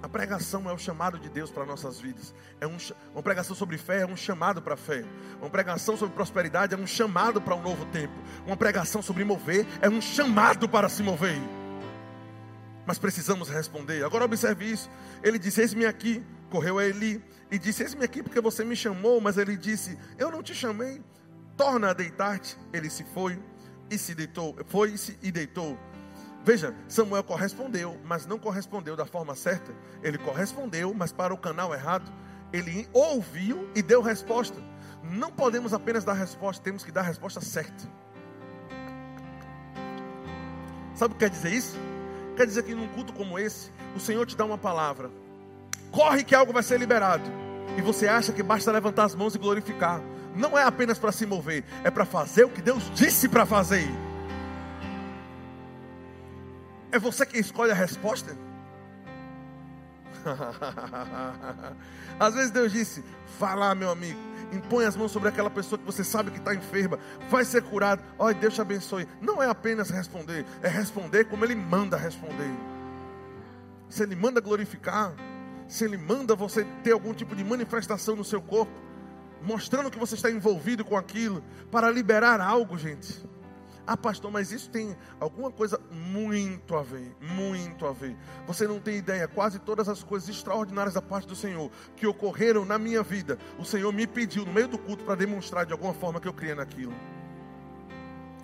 [0.01, 2.33] A pregação é o chamado de Deus para nossas vidas.
[2.61, 2.77] É um,
[3.13, 5.03] uma pregação sobre fé é um chamado para a fé.
[5.41, 8.13] Uma pregação sobre prosperidade é um chamado para um novo tempo.
[8.45, 11.37] Uma pregação sobre mover é um chamado para se mover.
[12.85, 14.05] Mas precisamos responder.
[14.05, 14.89] Agora observe isso.
[15.21, 16.23] Ele disse: Eis-me aqui.
[16.49, 17.21] Correu a Eli
[17.51, 19.19] e disse: Eis-me aqui porque você me chamou.
[19.19, 21.01] Mas ele disse: Eu não te chamei.
[21.57, 22.57] Torna a deitar-te.
[22.71, 23.37] Ele se foi
[23.91, 24.55] e se deitou.
[24.67, 25.77] Foi-se e deitou.
[26.43, 29.73] Veja, Samuel correspondeu, mas não correspondeu da forma certa.
[30.01, 32.11] Ele correspondeu, mas para o canal errado.
[32.51, 34.59] Ele ouviu e deu resposta.
[35.03, 37.87] Não podemos apenas dar resposta, temos que dar a resposta certa.
[40.95, 41.77] Sabe o que quer dizer isso?
[42.35, 45.09] Quer dizer que num culto como esse, o Senhor te dá uma palavra.
[45.91, 47.23] Corre que algo vai ser liberado.
[47.77, 50.01] E você acha que basta levantar as mãos e glorificar.
[50.35, 53.87] Não é apenas para se mover, é para fazer o que Deus disse para fazer.
[56.91, 58.35] É você que escolhe a resposta?
[62.19, 63.03] Às vezes Deus disse:
[63.39, 64.19] Vá lá, meu amigo,
[64.51, 68.03] impõe as mãos sobre aquela pessoa que você sabe que está enferma, vai ser curado.
[68.17, 69.07] Olha, Deus te abençoe.
[69.21, 72.51] Não é apenas responder, é responder como Ele manda responder.
[73.87, 75.13] Se Ele manda glorificar,
[75.67, 78.73] se Ele manda você ter algum tipo de manifestação no seu corpo,
[79.41, 83.23] mostrando que você está envolvido com aquilo, para liberar algo, gente.
[83.91, 88.15] Ah, pastor, mas isso tem alguma coisa muito a ver, muito a ver.
[88.45, 92.63] Você não tem ideia, quase todas as coisas extraordinárias da parte do Senhor que ocorreram
[92.65, 95.91] na minha vida, o Senhor me pediu no meio do culto para demonstrar de alguma
[95.91, 96.93] forma que eu criei naquilo.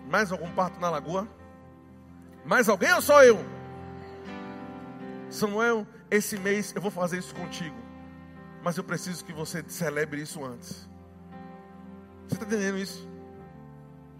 [0.09, 1.27] Mais algum parto na lagoa?
[2.43, 3.37] Mais alguém ou só eu?
[5.29, 7.77] Samuel, esse mês eu vou fazer isso contigo.
[8.63, 10.89] Mas eu preciso que você celebre isso antes.
[12.27, 13.14] Você está entendendo isso?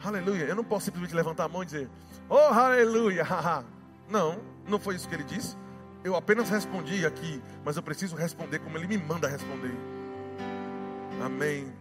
[0.06, 0.44] Aleluia.
[0.44, 1.90] Eu não posso simplesmente levantar a mão e dizer,
[2.30, 3.26] oh, aleluia.
[4.08, 5.58] não, não foi isso que ele disse.
[6.04, 9.74] Eu apenas respondi aqui, mas eu preciso responder como ele me manda responder.
[11.24, 11.74] Amém.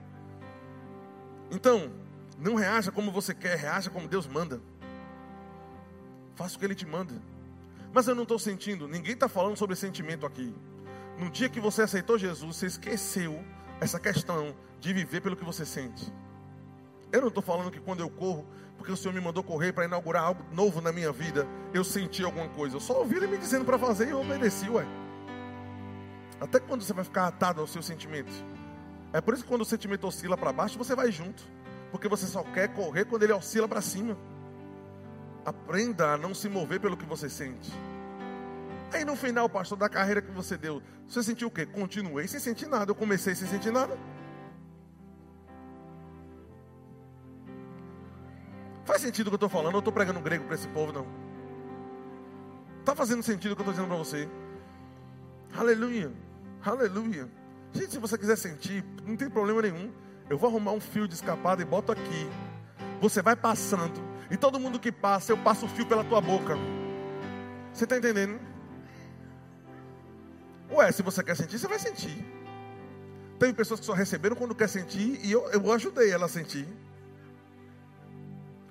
[1.51, 1.93] Então,
[2.39, 4.61] não reaja como você quer, reaja como Deus manda.
[6.35, 7.15] Faça o que Ele te manda.
[7.93, 10.53] Mas eu não estou sentindo, ninguém está falando sobre sentimento aqui.
[11.19, 13.45] No dia que você aceitou Jesus, você esqueceu
[13.81, 16.13] essa questão de viver pelo que você sente.
[17.15, 18.45] Eu não estou falando que quando eu corro,
[18.77, 22.25] porque o Senhor me mandou correr para inaugurar algo novo na minha vida, eu senti
[22.25, 22.75] alguma coisa.
[22.75, 24.85] Eu só ouvi Ele me dizendo para fazer e eu obedeci, ué.
[26.41, 28.35] Até quando você vai ficar atado aos seus sentimentos?
[29.13, 31.45] É por isso que quando o sentimento oscila para baixo, você vai junto.
[31.93, 34.19] Porque você só quer correr quando ele oscila para cima.
[35.47, 37.73] Aprenda a não se mover pelo que você sente.
[38.93, 41.65] Aí no final, pastor, da carreira que você deu, você sentiu o quê?
[41.65, 42.91] Continuei sem sentir nada.
[42.91, 43.97] Eu comecei sem sentir nada.
[49.05, 49.75] Sentido o que eu estou falando?
[49.75, 51.07] Eu estou pregando grego para esse povo, não.
[52.81, 54.29] Está fazendo sentido o que eu estou dizendo para você?
[55.57, 56.13] Aleluia.
[56.65, 57.29] Aleluia.
[57.73, 59.93] Gente, se você quiser sentir, não tem problema nenhum.
[60.29, 62.29] Eu vou arrumar um fio de escapado e boto aqui.
[63.01, 64.03] Você vai passando.
[64.31, 66.57] E todo mundo que passa, eu passo o fio pela tua boca.
[67.73, 68.41] Você está entendendo?
[70.71, 72.25] Ué, se você quer sentir, você vai sentir.
[73.39, 76.67] Tem pessoas que só receberam quando quer sentir e eu, eu ajudei ela a sentir.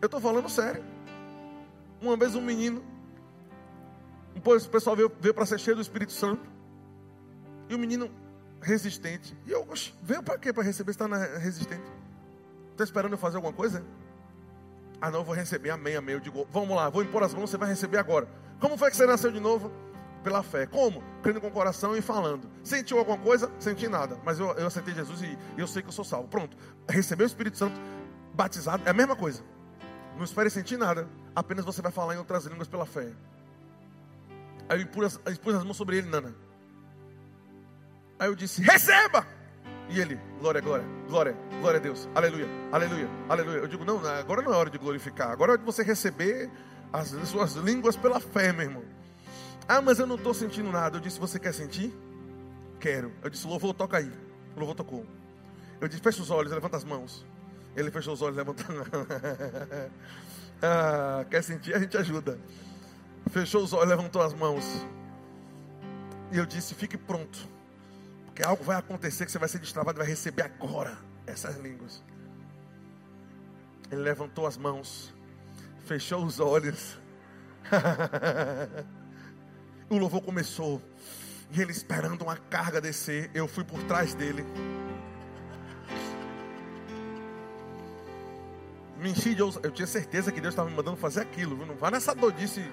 [0.04, 0.84] Eu estou falando sério.
[2.02, 2.84] Uma vez um menino,
[4.34, 6.46] depois o pessoal veio, veio para ser cheio do Espírito Santo.
[7.70, 8.12] E o menino
[8.62, 9.34] resistente.
[9.48, 10.52] E eu, oxe, veio para quê?
[10.52, 11.90] Para receber, está resistente.
[12.72, 13.82] Está esperando eu fazer alguma coisa?
[15.00, 16.16] Ah, não, eu vou receber, amém, amém.
[16.16, 18.28] Eu digo, vamos lá, vou impor as mãos, você vai receber agora.
[18.60, 19.72] Como foi que você nasceu de novo?
[20.22, 20.66] Pela fé.
[20.66, 21.02] Como?
[21.22, 22.50] Crendo com o coração e falando.
[22.62, 23.50] Sentiu alguma coisa?
[23.58, 24.20] Senti nada.
[24.26, 26.28] Mas eu, eu aceitei Jesus e, eu sei que eu sou salvo.
[26.28, 26.58] Pronto.
[26.90, 27.80] Recebeu o Espírito Santo,
[28.34, 29.53] batizado, é a mesma coisa.
[30.18, 31.08] Não espere sentir nada.
[31.36, 33.12] Apenas você vai falar em outras línguas pela fé.
[34.70, 36.34] Aí eu pus, eu pus as mãos sobre ele, Nana.
[38.20, 39.26] Aí eu disse: Receba!
[39.90, 43.58] E ele, glória, glória, glória, glória a Deus, aleluia, aleluia, aleluia.
[43.58, 46.50] Eu digo: Não, agora não é hora de glorificar, agora é de você receber
[46.92, 48.84] as suas línguas pela fé, meu irmão.
[49.68, 50.98] Ah, mas eu não estou sentindo nada.
[50.98, 51.94] Eu disse: Você quer sentir?
[52.80, 53.12] Quero.
[53.22, 54.12] Eu disse: Louvor, toca aí.
[54.56, 55.06] O louvor tocou.
[55.82, 57.26] Eu disse: Fecha os olhos, levanta as mãos.
[57.76, 58.84] Ele fechou os olhos, levantando.
[60.62, 61.76] ah, quer sentir?
[61.76, 62.40] A gente ajuda.
[63.32, 64.64] Fechou os olhos, levantou as mãos.
[66.32, 67.48] E eu disse: fique pronto.
[68.26, 72.04] Porque algo vai acontecer que você vai ser destravado e vai receber agora essas línguas.
[73.92, 75.14] Ele levantou as mãos,
[75.86, 77.00] fechou os olhos.
[79.90, 80.82] o louvor começou.
[81.52, 84.44] E ele esperando uma carga descer, eu fui por trás dele.
[89.04, 91.66] Me enchi de Eu tinha certeza que Deus estava me mandando fazer aquilo, viu?
[91.66, 92.64] Não vá nessa dodice.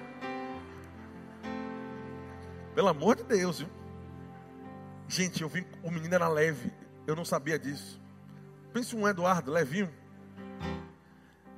[2.73, 3.69] Pelo amor de Deus, viu?
[5.09, 6.71] Gente, eu vi, o menino era leve.
[7.05, 7.99] Eu não sabia disso.
[8.71, 9.91] Pense um Eduardo, levinho.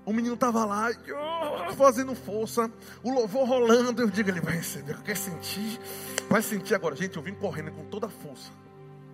[0.05, 0.89] O menino estava lá,
[1.77, 2.69] fazendo força,
[3.03, 4.01] o louvor rolando.
[4.01, 5.79] Eu digo, ele vai receber, quer sentir?
[6.27, 6.95] Vai sentir agora.
[6.95, 8.51] Gente, eu vim correndo com toda a força.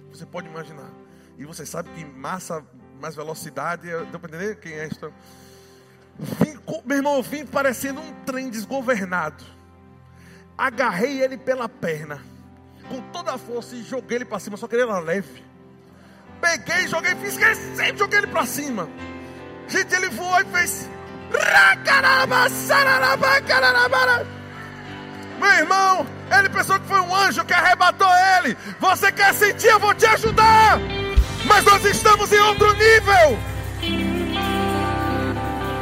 [0.10, 0.90] Você pode imaginar.
[1.38, 2.66] E você sabe que massa,
[3.00, 5.12] mais velocidade, deu para entender quem é isso?
[6.20, 9.44] Vim, meu irmão, eu vim parecendo um trem desgovernado.
[10.58, 12.22] agarrei ele pela perna,
[12.90, 15.42] com toda a força e joguei ele para cima, só que ele leve.
[16.42, 18.90] Peguei, joguei, fiz esqueci, joguei ele para cima.
[19.68, 20.90] Gente, ele voou e fez.
[25.40, 26.06] Meu irmão,
[26.38, 28.58] ele pensou que foi um anjo que arrebatou ele.
[28.80, 29.68] Você quer sentir?
[29.68, 30.80] Eu vou te ajudar.
[31.46, 33.40] Mas nós estamos em outro nível.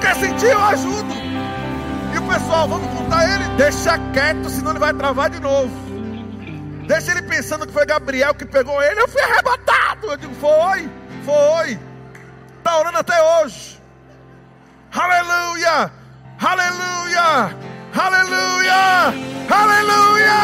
[0.07, 0.45] Quer sentir?
[0.45, 1.13] Eu ajudo.
[2.13, 3.43] E o pessoal, vamos contar ele?
[3.57, 5.69] Deixa quieto, senão ele vai travar de novo.
[6.87, 9.01] Deixa ele pensando que foi Gabriel que pegou ele.
[9.01, 10.07] Eu fui arrebatado.
[10.07, 10.89] Eu digo, foi,
[11.25, 11.77] foi.
[12.57, 13.81] Está orando até hoje.
[14.95, 15.91] Aleluia!
[16.39, 17.57] Aleluia!
[17.93, 19.13] Aleluia!
[19.49, 20.37] Aleluia!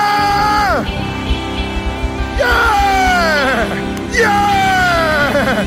[2.38, 3.66] Yeah!
[4.12, 5.64] Yeah!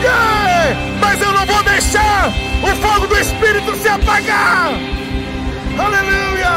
[0.00, 0.85] Yeah!
[1.06, 2.32] Mas eu não vou deixar
[2.64, 4.72] o fogo do Espírito se apagar!
[5.78, 6.48] Aleluia!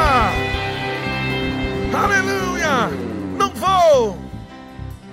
[1.94, 2.90] Aleluia!
[3.38, 4.18] Não vou!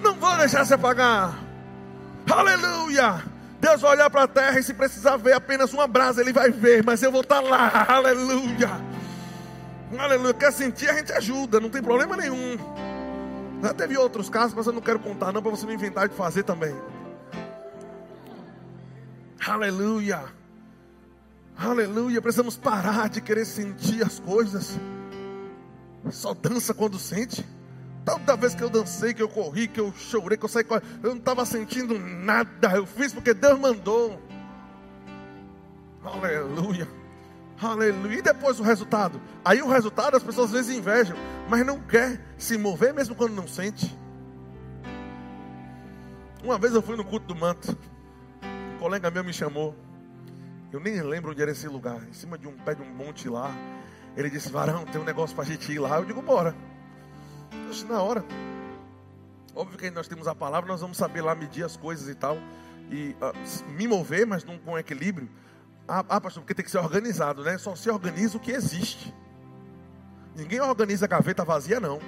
[0.02, 1.34] Não vou deixar se apagar!
[2.30, 3.24] Aleluia!
[3.60, 6.50] Deus vai olhar para a terra e se precisar ver apenas uma brasa, Ele vai
[6.50, 8.70] ver, mas eu vou estar tá lá, aleluia.
[9.98, 12.56] Aleluia, quer sentir, a gente ajuda, não tem problema nenhum.
[13.62, 16.14] Já teve outros casos, mas eu não quero contar, não, para você não inventar de
[16.14, 16.74] fazer também.
[19.44, 20.24] Aleluia,
[21.56, 24.78] aleluia, precisamos parar de querer sentir as coisas.
[26.10, 27.44] Só dança quando sente.
[28.04, 30.64] Toda vez que eu dancei, que eu corri, que eu chorei, que eu saí,
[31.02, 32.76] eu não estava sentindo nada.
[32.76, 34.20] Eu fiz porque Deus mandou.
[36.04, 36.88] Aleluia.
[37.60, 38.18] Aleluia.
[38.18, 39.20] E depois o resultado?
[39.44, 41.16] Aí o resultado as pessoas às vezes invejam,
[41.48, 43.96] mas não quer se mover mesmo quando não sente.
[46.44, 47.76] Uma vez eu fui no culto do manto.
[48.86, 49.74] Colega meu me chamou.
[50.72, 52.00] Eu nem lembro onde era esse lugar.
[52.08, 53.50] Em cima de um pé de um monte lá.
[54.16, 55.96] Ele disse: Varão, tem um negócio para a gente ir lá.
[55.96, 56.54] Eu digo: Bora
[57.88, 58.24] na hora.
[59.56, 62.38] Óbvio que nós temos a palavra, nós vamos saber lá medir as coisas e tal.
[62.88, 65.28] E uh, me mover, mas não com equilíbrio.
[65.88, 67.58] Ah, ah, pastor, porque tem que ser organizado, né?
[67.58, 69.12] Só se organiza o que existe.
[70.36, 71.98] Ninguém organiza a gaveta vazia, não.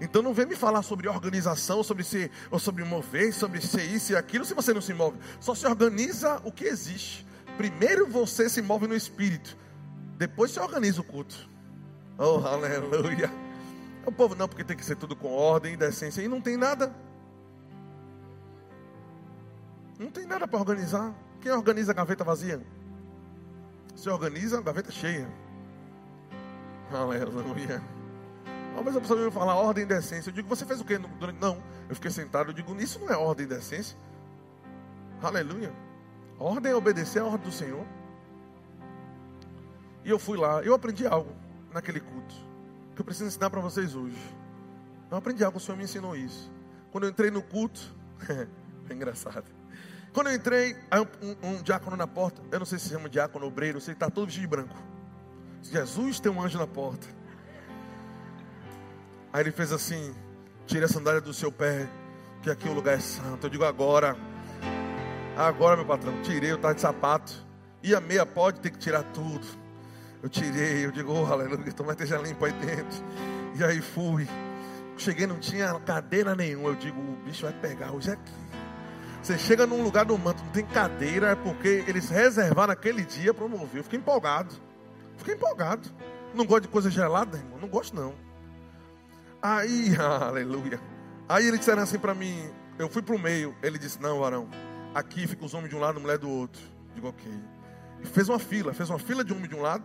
[0.00, 4.12] Então não vem me falar sobre organização, sobre ser, ou sobre mover, sobre ser isso
[4.12, 5.18] e aquilo, se você não se move.
[5.40, 7.26] Só se organiza o que existe.
[7.56, 9.56] Primeiro você se move no espírito.
[10.16, 11.48] Depois se organiza o culto.
[12.18, 13.30] Oh, aleluia.
[14.06, 16.22] O povo não, porque tem que ser tudo com ordem e decência.
[16.22, 16.94] E não tem nada.
[19.98, 21.14] Não tem nada para organizar.
[21.40, 22.60] Quem organiza a gaveta vazia?
[23.94, 25.28] Se organiza a gaveta cheia.
[26.90, 27.82] Aleluia.
[28.74, 30.30] Uma vez a pessoa me falar ordem e decência.
[30.30, 30.98] Eu digo, você fez o quê?
[30.98, 32.50] Não, eu fiquei sentado.
[32.50, 33.96] Eu digo, isso não é ordem e decência.
[35.22, 35.72] Aleluia.
[36.38, 37.86] Ordem é obedecer à ordem do Senhor.
[40.04, 41.32] E eu fui lá, eu aprendi algo
[41.72, 42.34] naquele culto
[42.94, 44.18] que eu preciso ensinar para vocês hoje.
[45.10, 46.52] Eu aprendi algo, o Senhor me ensinou isso.
[46.92, 47.80] Quando eu entrei no culto,
[48.28, 49.50] é engraçado.
[50.12, 53.46] Quando eu entrei, um, um, um, diácono na porta, eu não sei se chama diácono,
[53.46, 54.76] obreiro, sei que está todo vestido de branco.
[55.62, 57.06] Jesus tem um anjo na porta.
[59.34, 60.14] Aí ele fez assim:
[60.64, 61.88] tire a sandália do seu pé,
[62.40, 63.46] que aqui o lugar é santo.
[63.46, 64.16] Eu digo agora,
[65.36, 67.44] agora meu patrão, tirei o tarde de sapato.
[67.82, 69.44] E a meia pode ter que tirar tudo.
[70.22, 73.04] Eu tirei, eu digo, oh, aleluia, tomara esteja limpo aí dentro.
[73.58, 74.26] E aí fui.
[74.96, 76.68] Cheguei, não tinha cadeira nenhuma.
[76.68, 78.32] Eu digo, o bicho vai pegar hoje aqui.
[79.20, 83.34] Você chega num lugar do manto, não tem cadeira, é porque eles reservaram aquele dia
[83.34, 83.80] para mover.
[83.80, 84.54] Eu fiquei empolgado.
[85.16, 85.90] Fiquei empolgado.
[86.32, 87.58] Não gosto de coisa gelada, irmão.
[87.60, 88.14] Não gosto, não.
[89.44, 90.80] Aí, aleluia.
[91.28, 93.54] Aí eles disseram assim para mim, eu fui para o meio.
[93.62, 94.48] Ele disse, não, varão,
[94.94, 96.62] aqui fica os homens de um lado, a mulher do outro.
[96.94, 97.30] Digo, ok.
[98.00, 99.84] E fez uma fila, fez uma fila de homem de um lado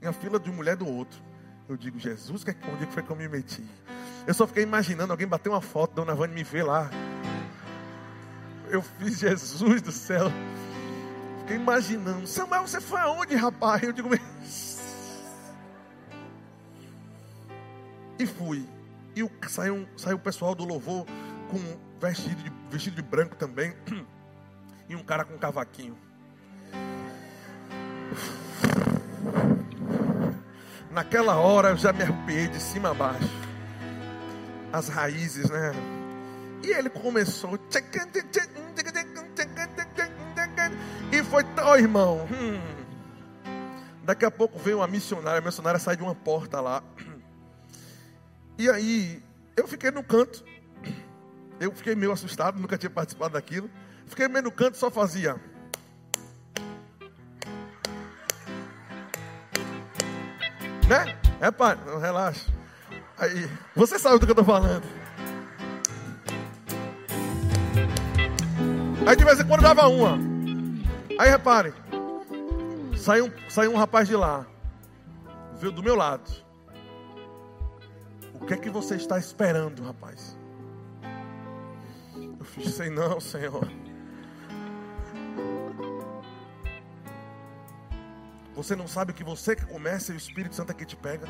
[0.00, 1.20] em a fila de mulher do outro.
[1.68, 3.64] Eu digo, Jesus, que, onde foi que eu me meti?
[4.28, 6.88] Eu só fiquei imaginando alguém bater uma foto, Dona Vânia me ver lá.
[8.68, 10.30] Eu fiz Jesus do céu.
[11.40, 13.82] Fiquei imaginando, Samuel, você foi aonde, rapaz?
[13.82, 14.08] Eu digo,
[18.16, 18.64] e fui.
[19.20, 21.04] E o, saiu, saiu o pessoal do louvor
[21.50, 21.58] com
[22.00, 23.76] vestido de, vestido de branco também.
[24.88, 25.96] E um cara com cavaquinho.
[30.90, 33.30] Naquela hora eu já me arrepiei de cima a baixo.
[34.72, 35.70] As raízes, né?
[36.64, 37.56] E ele começou.
[41.12, 42.26] E foi tal, irmão.
[42.32, 42.60] Hum.
[44.02, 45.38] Daqui a pouco veio uma missionária.
[45.38, 46.82] A missionária sai de uma porta lá.
[48.60, 49.22] E aí,
[49.56, 50.44] eu fiquei no canto.
[51.58, 53.70] Eu fiquei meio assustado, nunca tinha participado daquilo.
[54.04, 55.40] Fiquei meio no canto, só fazia.
[60.86, 61.18] Né?
[61.40, 62.52] É, pai, relaxa.
[63.16, 64.84] Aí, você sabe do que eu estou falando.
[69.06, 70.18] Aí de vez em quando dava uma.
[71.18, 71.72] Aí reparem,
[72.94, 74.44] saiu, saiu um rapaz de lá,
[75.58, 76.49] veio do meu lado.
[78.40, 80.36] O que é que você está esperando, rapaz?
[82.38, 83.68] Eu fiz, sei não, Senhor.
[88.54, 91.26] Você não sabe que você que começa e o Espírito Santo é que te pega.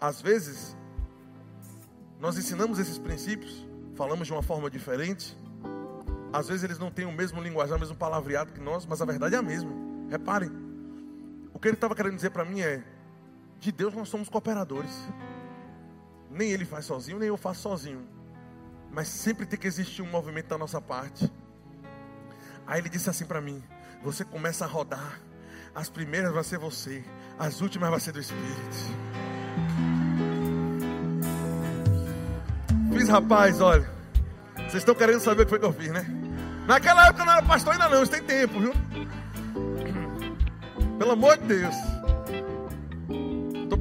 [0.00, 0.76] Às vezes,
[2.20, 5.36] nós ensinamos esses princípios, falamos de uma forma diferente.
[6.32, 9.04] Às vezes eles não têm o mesmo linguajar, o mesmo palavreado que nós, mas a
[9.04, 9.70] verdade é a mesma.
[10.10, 10.50] Reparem.
[11.52, 12.84] O que ele estava querendo dizer para mim é:
[13.64, 14.92] de Deus nós somos cooperadores.
[16.30, 18.06] Nem ele faz sozinho, nem eu faço sozinho.
[18.92, 21.32] Mas sempre tem que existir um movimento da nossa parte.
[22.66, 23.62] Aí ele disse assim para mim:
[24.02, 25.20] Você começa a rodar.
[25.74, 27.02] As primeiras vai ser você,
[27.36, 28.76] as últimas vai ser do Espírito.
[32.92, 33.90] Fiz, rapaz, olha.
[34.54, 36.06] Vocês estão querendo saber o que foi que eu fiz, né?
[36.66, 38.72] Naquela época eu não era pastor ainda não, isso tem tempo, viu?
[40.98, 41.93] Pelo amor de Deus.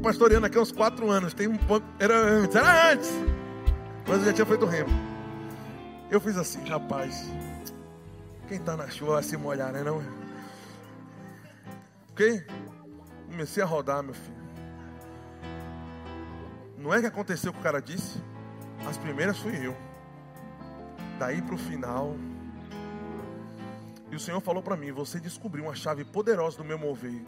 [0.03, 1.33] Pastoreando aqui há uns quatro anos.
[1.33, 1.57] Tem um.
[1.97, 3.09] Era antes, era antes.
[4.05, 4.89] Mas eu já tinha feito remo.
[6.11, 7.25] Eu fiz assim, rapaz.
[8.49, 9.81] Quem está na chuva vai se molhar, né?
[9.81, 10.03] Não?
[12.11, 12.45] Ok?
[13.31, 14.43] Comecei a rodar, meu filho.
[16.77, 18.21] Não é que aconteceu o que o cara disse?
[18.85, 19.73] As primeiras fui eu.
[21.17, 22.13] Daí para o final.
[24.11, 27.23] E o Senhor falou para mim: Você descobriu uma chave poderosa do meu mover.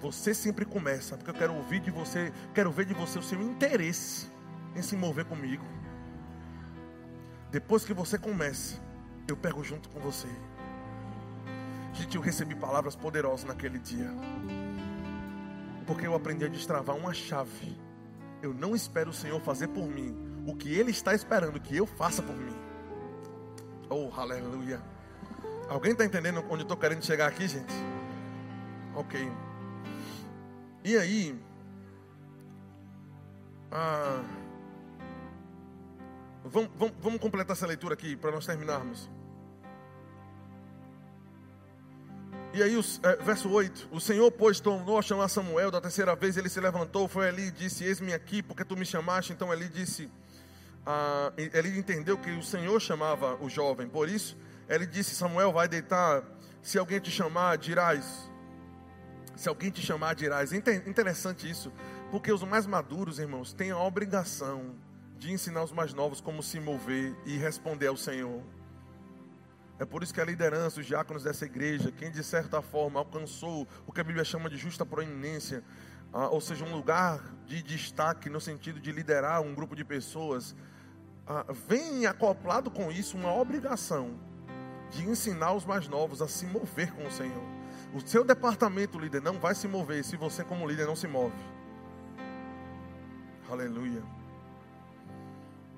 [0.00, 3.42] Você sempre começa, porque eu quero ouvir de você, quero ver de você o seu
[3.42, 4.30] interesse
[4.76, 5.64] em se mover comigo.
[7.50, 8.80] Depois que você começa,
[9.26, 10.28] eu pego junto com você.
[11.92, 14.10] Gente, eu recebi palavras poderosas naquele dia.
[15.84, 17.76] Porque eu aprendi a destravar uma chave.
[18.40, 20.16] Eu não espero o Senhor fazer por mim
[20.46, 22.56] o que Ele está esperando que eu faça por mim.
[23.90, 24.80] Oh, aleluia.
[25.68, 27.74] Alguém está entendendo onde eu estou querendo chegar aqui, gente?
[28.94, 29.47] Ok.
[30.84, 31.38] E aí,
[33.70, 34.22] ah,
[36.44, 39.10] vamos, vamos, vamos completar essa leitura aqui para nós terminarmos.
[42.54, 45.70] E aí, é, verso 8: O Senhor, pois, tornou a chamar Samuel.
[45.70, 48.86] Da terceira vez ele se levantou, foi ali e disse: Eis-me aqui, porque tu me
[48.86, 49.32] chamaste.
[49.32, 50.10] Então ele disse:
[50.90, 51.30] ah,
[51.76, 53.86] entendeu que o Senhor chamava o jovem.
[53.86, 54.34] Por isso,
[54.66, 56.24] ele disse: Samuel, vai deitar.
[56.62, 58.30] Se alguém te chamar, dirás.
[59.38, 60.52] Se alguém te chamar, dirás.
[60.52, 61.72] Interessante isso,
[62.10, 64.74] porque os mais maduros, irmãos, têm a obrigação
[65.16, 68.42] de ensinar os mais novos como se mover e responder ao Senhor.
[69.78, 73.64] É por isso que a liderança, os diáconos dessa igreja, quem de certa forma alcançou
[73.86, 75.62] o que a Bíblia chama de justa proeminência,
[76.12, 80.52] ah, ou seja, um lugar de destaque no sentido de liderar um grupo de pessoas,
[81.24, 84.18] ah, vem acoplado com isso uma obrigação
[84.90, 87.57] de ensinar os mais novos a se mover com o Senhor.
[87.94, 91.36] O seu departamento líder não vai se mover se você, como líder, não se move.
[93.50, 94.02] Aleluia.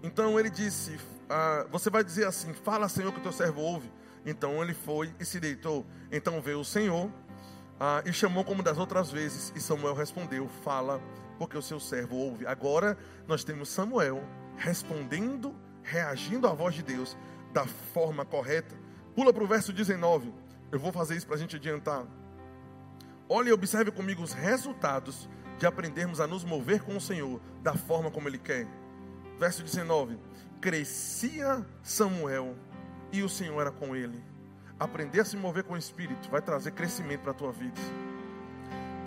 [0.02, 3.90] Então ele disse: ah, você vai dizer assim: Fala, Senhor, que o teu servo ouve.
[4.26, 5.86] Então ele foi e se deitou.
[6.10, 7.10] Então veio o Senhor
[7.78, 9.52] ah, e chamou como das outras vezes.
[9.54, 11.00] E Samuel respondeu: Fala,
[11.38, 12.46] porque o seu servo ouve.
[12.46, 14.22] Agora nós temos Samuel
[14.56, 17.16] respondendo, reagindo à voz de Deus
[17.52, 18.74] da forma correta.
[19.14, 20.34] Pula para o verso 19.
[20.72, 22.06] Eu vou fazer isso para a gente adiantar.
[23.28, 25.28] Olhe e observe comigo os resultados
[25.58, 28.66] de aprendermos a nos mover com o Senhor da forma como Ele quer.
[29.38, 30.18] Verso 19:
[30.60, 32.56] crescia Samuel
[33.12, 34.22] e o Senhor era com ele.
[34.78, 37.80] Aprender a se mover com o Espírito vai trazer crescimento para a tua vida.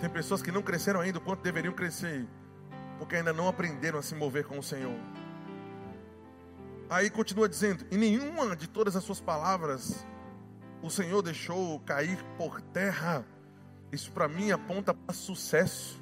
[0.00, 2.26] Tem pessoas que não cresceram ainda o quanto deveriam crescer,
[2.98, 4.98] porque ainda não aprenderam a se mover com o Senhor.
[6.90, 10.04] Aí continua dizendo: e nenhuma de todas as suas palavras
[10.84, 13.24] o Senhor deixou cair por terra.
[13.90, 16.00] Isso para mim aponta para sucesso.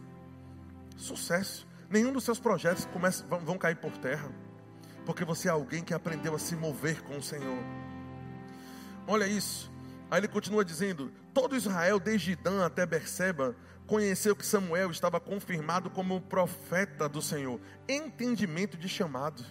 [0.96, 1.66] Sucesso.
[1.88, 4.30] Nenhum dos seus projetos começa, vão, vão cair por terra
[5.04, 7.58] porque você é alguém que aprendeu a se mover com o Senhor.
[9.06, 9.70] Olha isso.
[10.10, 13.56] Aí ele continua dizendo: Todo Israel, desde Dan até Berseba,
[13.86, 17.60] conheceu que Samuel estava confirmado como profeta do Senhor.
[17.88, 19.44] Entendimento de chamado.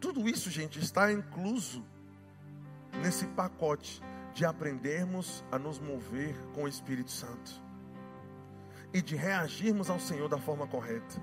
[0.00, 1.84] Tudo isso, gente, está incluso
[3.02, 4.02] nesse pacote
[4.36, 7.52] de aprendermos a nos mover com o Espírito Santo
[8.92, 11.22] e de reagirmos ao Senhor da forma correta.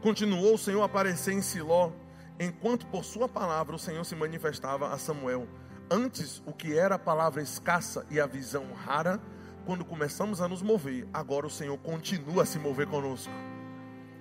[0.00, 1.90] Continuou o Senhor a aparecer em Siló
[2.38, 5.48] enquanto por sua palavra o Senhor se manifestava a Samuel.
[5.90, 9.20] Antes, o que era a palavra escassa e a visão rara,
[9.66, 13.32] quando começamos a nos mover, agora o Senhor continua a se mover conosco.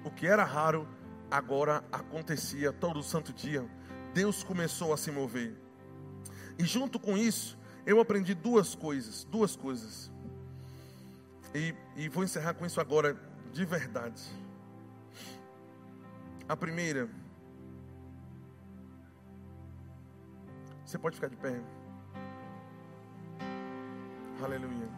[0.03, 0.87] O que era raro,
[1.29, 3.63] agora acontecia todo santo dia.
[4.15, 5.55] Deus começou a se mover.
[6.57, 10.11] E junto com isso, eu aprendi duas coisas, duas coisas.
[11.53, 13.17] E, e vou encerrar com isso agora
[13.51, 14.21] de verdade.
[16.47, 17.09] A primeira,
[20.85, 21.61] você pode ficar de pé.
[24.41, 24.89] Aleluia.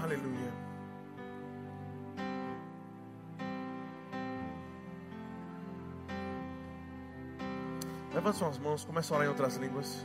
[0.00, 0.65] Aleluia.
[8.16, 10.02] Levanta suas mãos, começa a orar em outras línguas.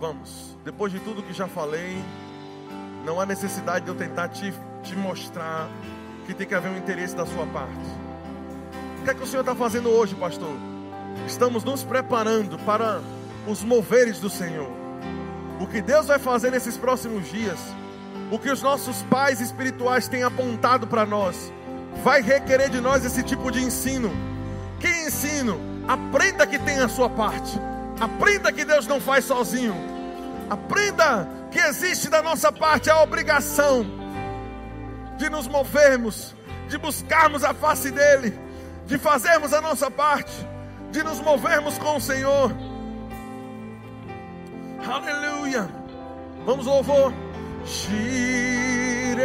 [0.00, 2.02] Vamos, depois de tudo que já falei,
[3.04, 4.50] não há necessidade de eu tentar te,
[4.82, 5.68] te mostrar
[6.24, 7.84] que tem que haver um interesse da sua parte.
[8.98, 10.56] O que é que o Senhor está fazendo hoje, pastor?
[11.26, 13.02] Estamos nos preparando para
[13.46, 14.70] os moveres do Senhor.
[15.60, 17.58] O que Deus vai fazer nesses próximos dias,
[18.30, 21.52] o que os nossos pais espirituais têm apontado para nós,
[22.02, 24.10] vai requerer de nós esse tipo de ensino.
[24.78, 25.60] Que ensino?
[25.86, 27.58] Aprenda que tem a sua parte.
[28.00, 29.74] Aprenda que Deus não faz sozinho.
[30.50, 33.86] Aprenda que existe da nossa parte a obrigação
[35.16, 36.34] de nos movermos,
[36.68, 38.38] de buscarmos a face dEle,
[38.86, 40.32] de fazermos a nossa parte,
[40.90, 42.52] de nos movermos com o Senhor.
[44.84, 45.68] Aleluia.
[46.44, 47.12] Vamos louvor.
[47.64, 49.22] Shire.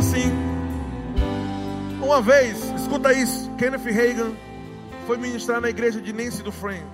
[0.00, 0.32] Assim.
[2.02, 3.50] Uma vez, escuta isso.
[3.56, 4.32] Kenneth Reagan
[5.06, 6.86] foi ministrar na igreja de Nancy Dufresne.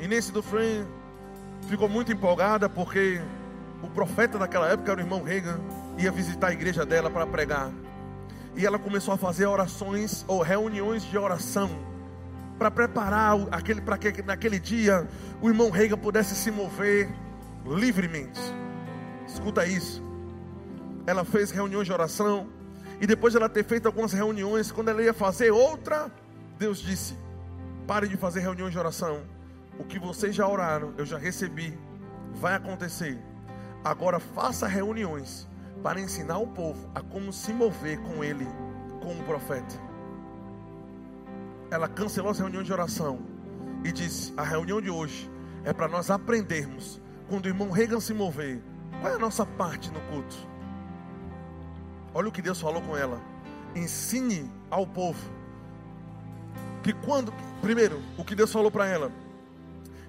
[0.00, 0.86] E Nancy Dufresne
[1.68, 3.20] ficou muito empolgada porque
[3.82, 5.60] o profeta daquela época era o irmão Reagan,
[5.98, 7.70] ia visitar a igreja dela para pregar.
[8.56, 11.68] E ela começou a fazer orações ou reuniões de oração
[12.58, 15.06] para preparar aquele para que naquele dia
[15.42, 17.10] o irmão Reagan pudesse se mover
[17.66, 18.40] livremente.
[19.28, 20.03] Escuta isso.
[21.06, 22.48] Ela fez reuniões de oração
[23.00, 26.10] e depois de ela ter feito algumas reuniões, quando ela ia fazer outra,
[26.58, 27.16] Deus disse:
[27.86, 29.22] "Pare de fazer reuniões de oração.
[29.78, 31.78] O que vocês já oraram, eu já recebi,
[32.32, 33.18] vai acontecer."
[33.84, 35.46] Agora faça reuniões
[35.82, 38.46] para ensinar o povo a como se mover com ele,
[39.02, 39.74] como profeta.
[41.70, 43.18] Ela cancelou as reuniões de oração
[43.84, 45.30] e disse: a reunião de hoje
[45.64, 46.98] é para nós aprendermos,
[47.28, 48.62] quando o irmão Reagan se mover,
[49.00, 50.53] qual é a nossa parte no culto.
[52.14, 53.20] Olha o que Deus falou com ela.
[53.74, 55.18] Ensine ao povo
[56.82, 59.10] que quando, primeiro, o que Deus falou para ela,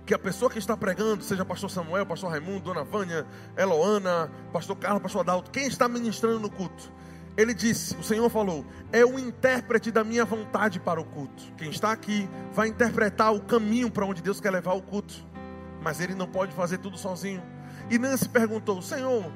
[0.05, 3.25] que a pessoa que está pregando, seja pastor Samuel, pastor Raimundo, dona Vânia,
[3.57, 6.91] Eloana, pastor Carlos, pastor Adalto, quem está ministrando no culto,
[7.35, 11.43] ele disse, o Senhor falou, é o intérprete da minha vontade para o culto.
[11.57, 15.25] Quem está aqui vai interpretar o caminho para onde Deus quer levar o culto,
[15.81, 17.41] mas ele não pode fazer tudo sozinho.
[17.89, 19.31] E Nancy perguntou, Senhor,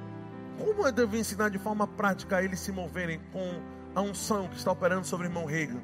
[0.59, 3.61] como eu devo ensinar de forma prática a eles se moverem com
[3.95, 5.81] a unção que está operando sobre o irmão Reagan?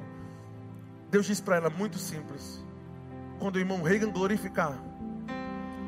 [1.10, 2.64] Deus disse para ela, muito simples
[3.38, 4.78] quando o irmão Reagan glorificar,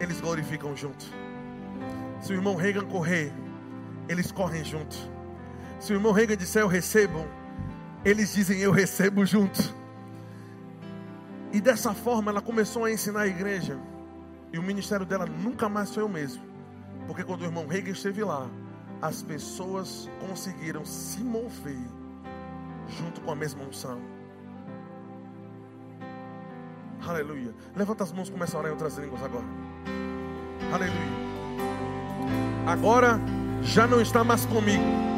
[0.00, 1.04] eles glorificam junto.
[2.20, 3.32] Se o irmão Reagan correr,
[4.08, 4.96] eles correm junto.
[5.80, 7.26] Se o irmão Reagan disser eu recebo,
[8.04, 9.74] eles dizem eu recebo junto.
[11.52, 13.78] E dessa forma ela começou a ensinar a igreja.
[14.52, 16.42] E o ministério dela nunca mais foi o mesmo.
[17.06, 18.48] Porque quando o irmão Reagan esteve lá,
[19.00, 21.78] as pessoas conseguiram se mover
[22.88, 24.00] junto com a mesma unção.
[27.06, 27.54] Aleluia.
[27.76, 29.44] Levanta as mãos e começa a orar em outras línguas agora.
[30.72, 31.28] Aleluia.
[32.66, 33.20] Agora
[33.62, 35.17] já não está mais comigo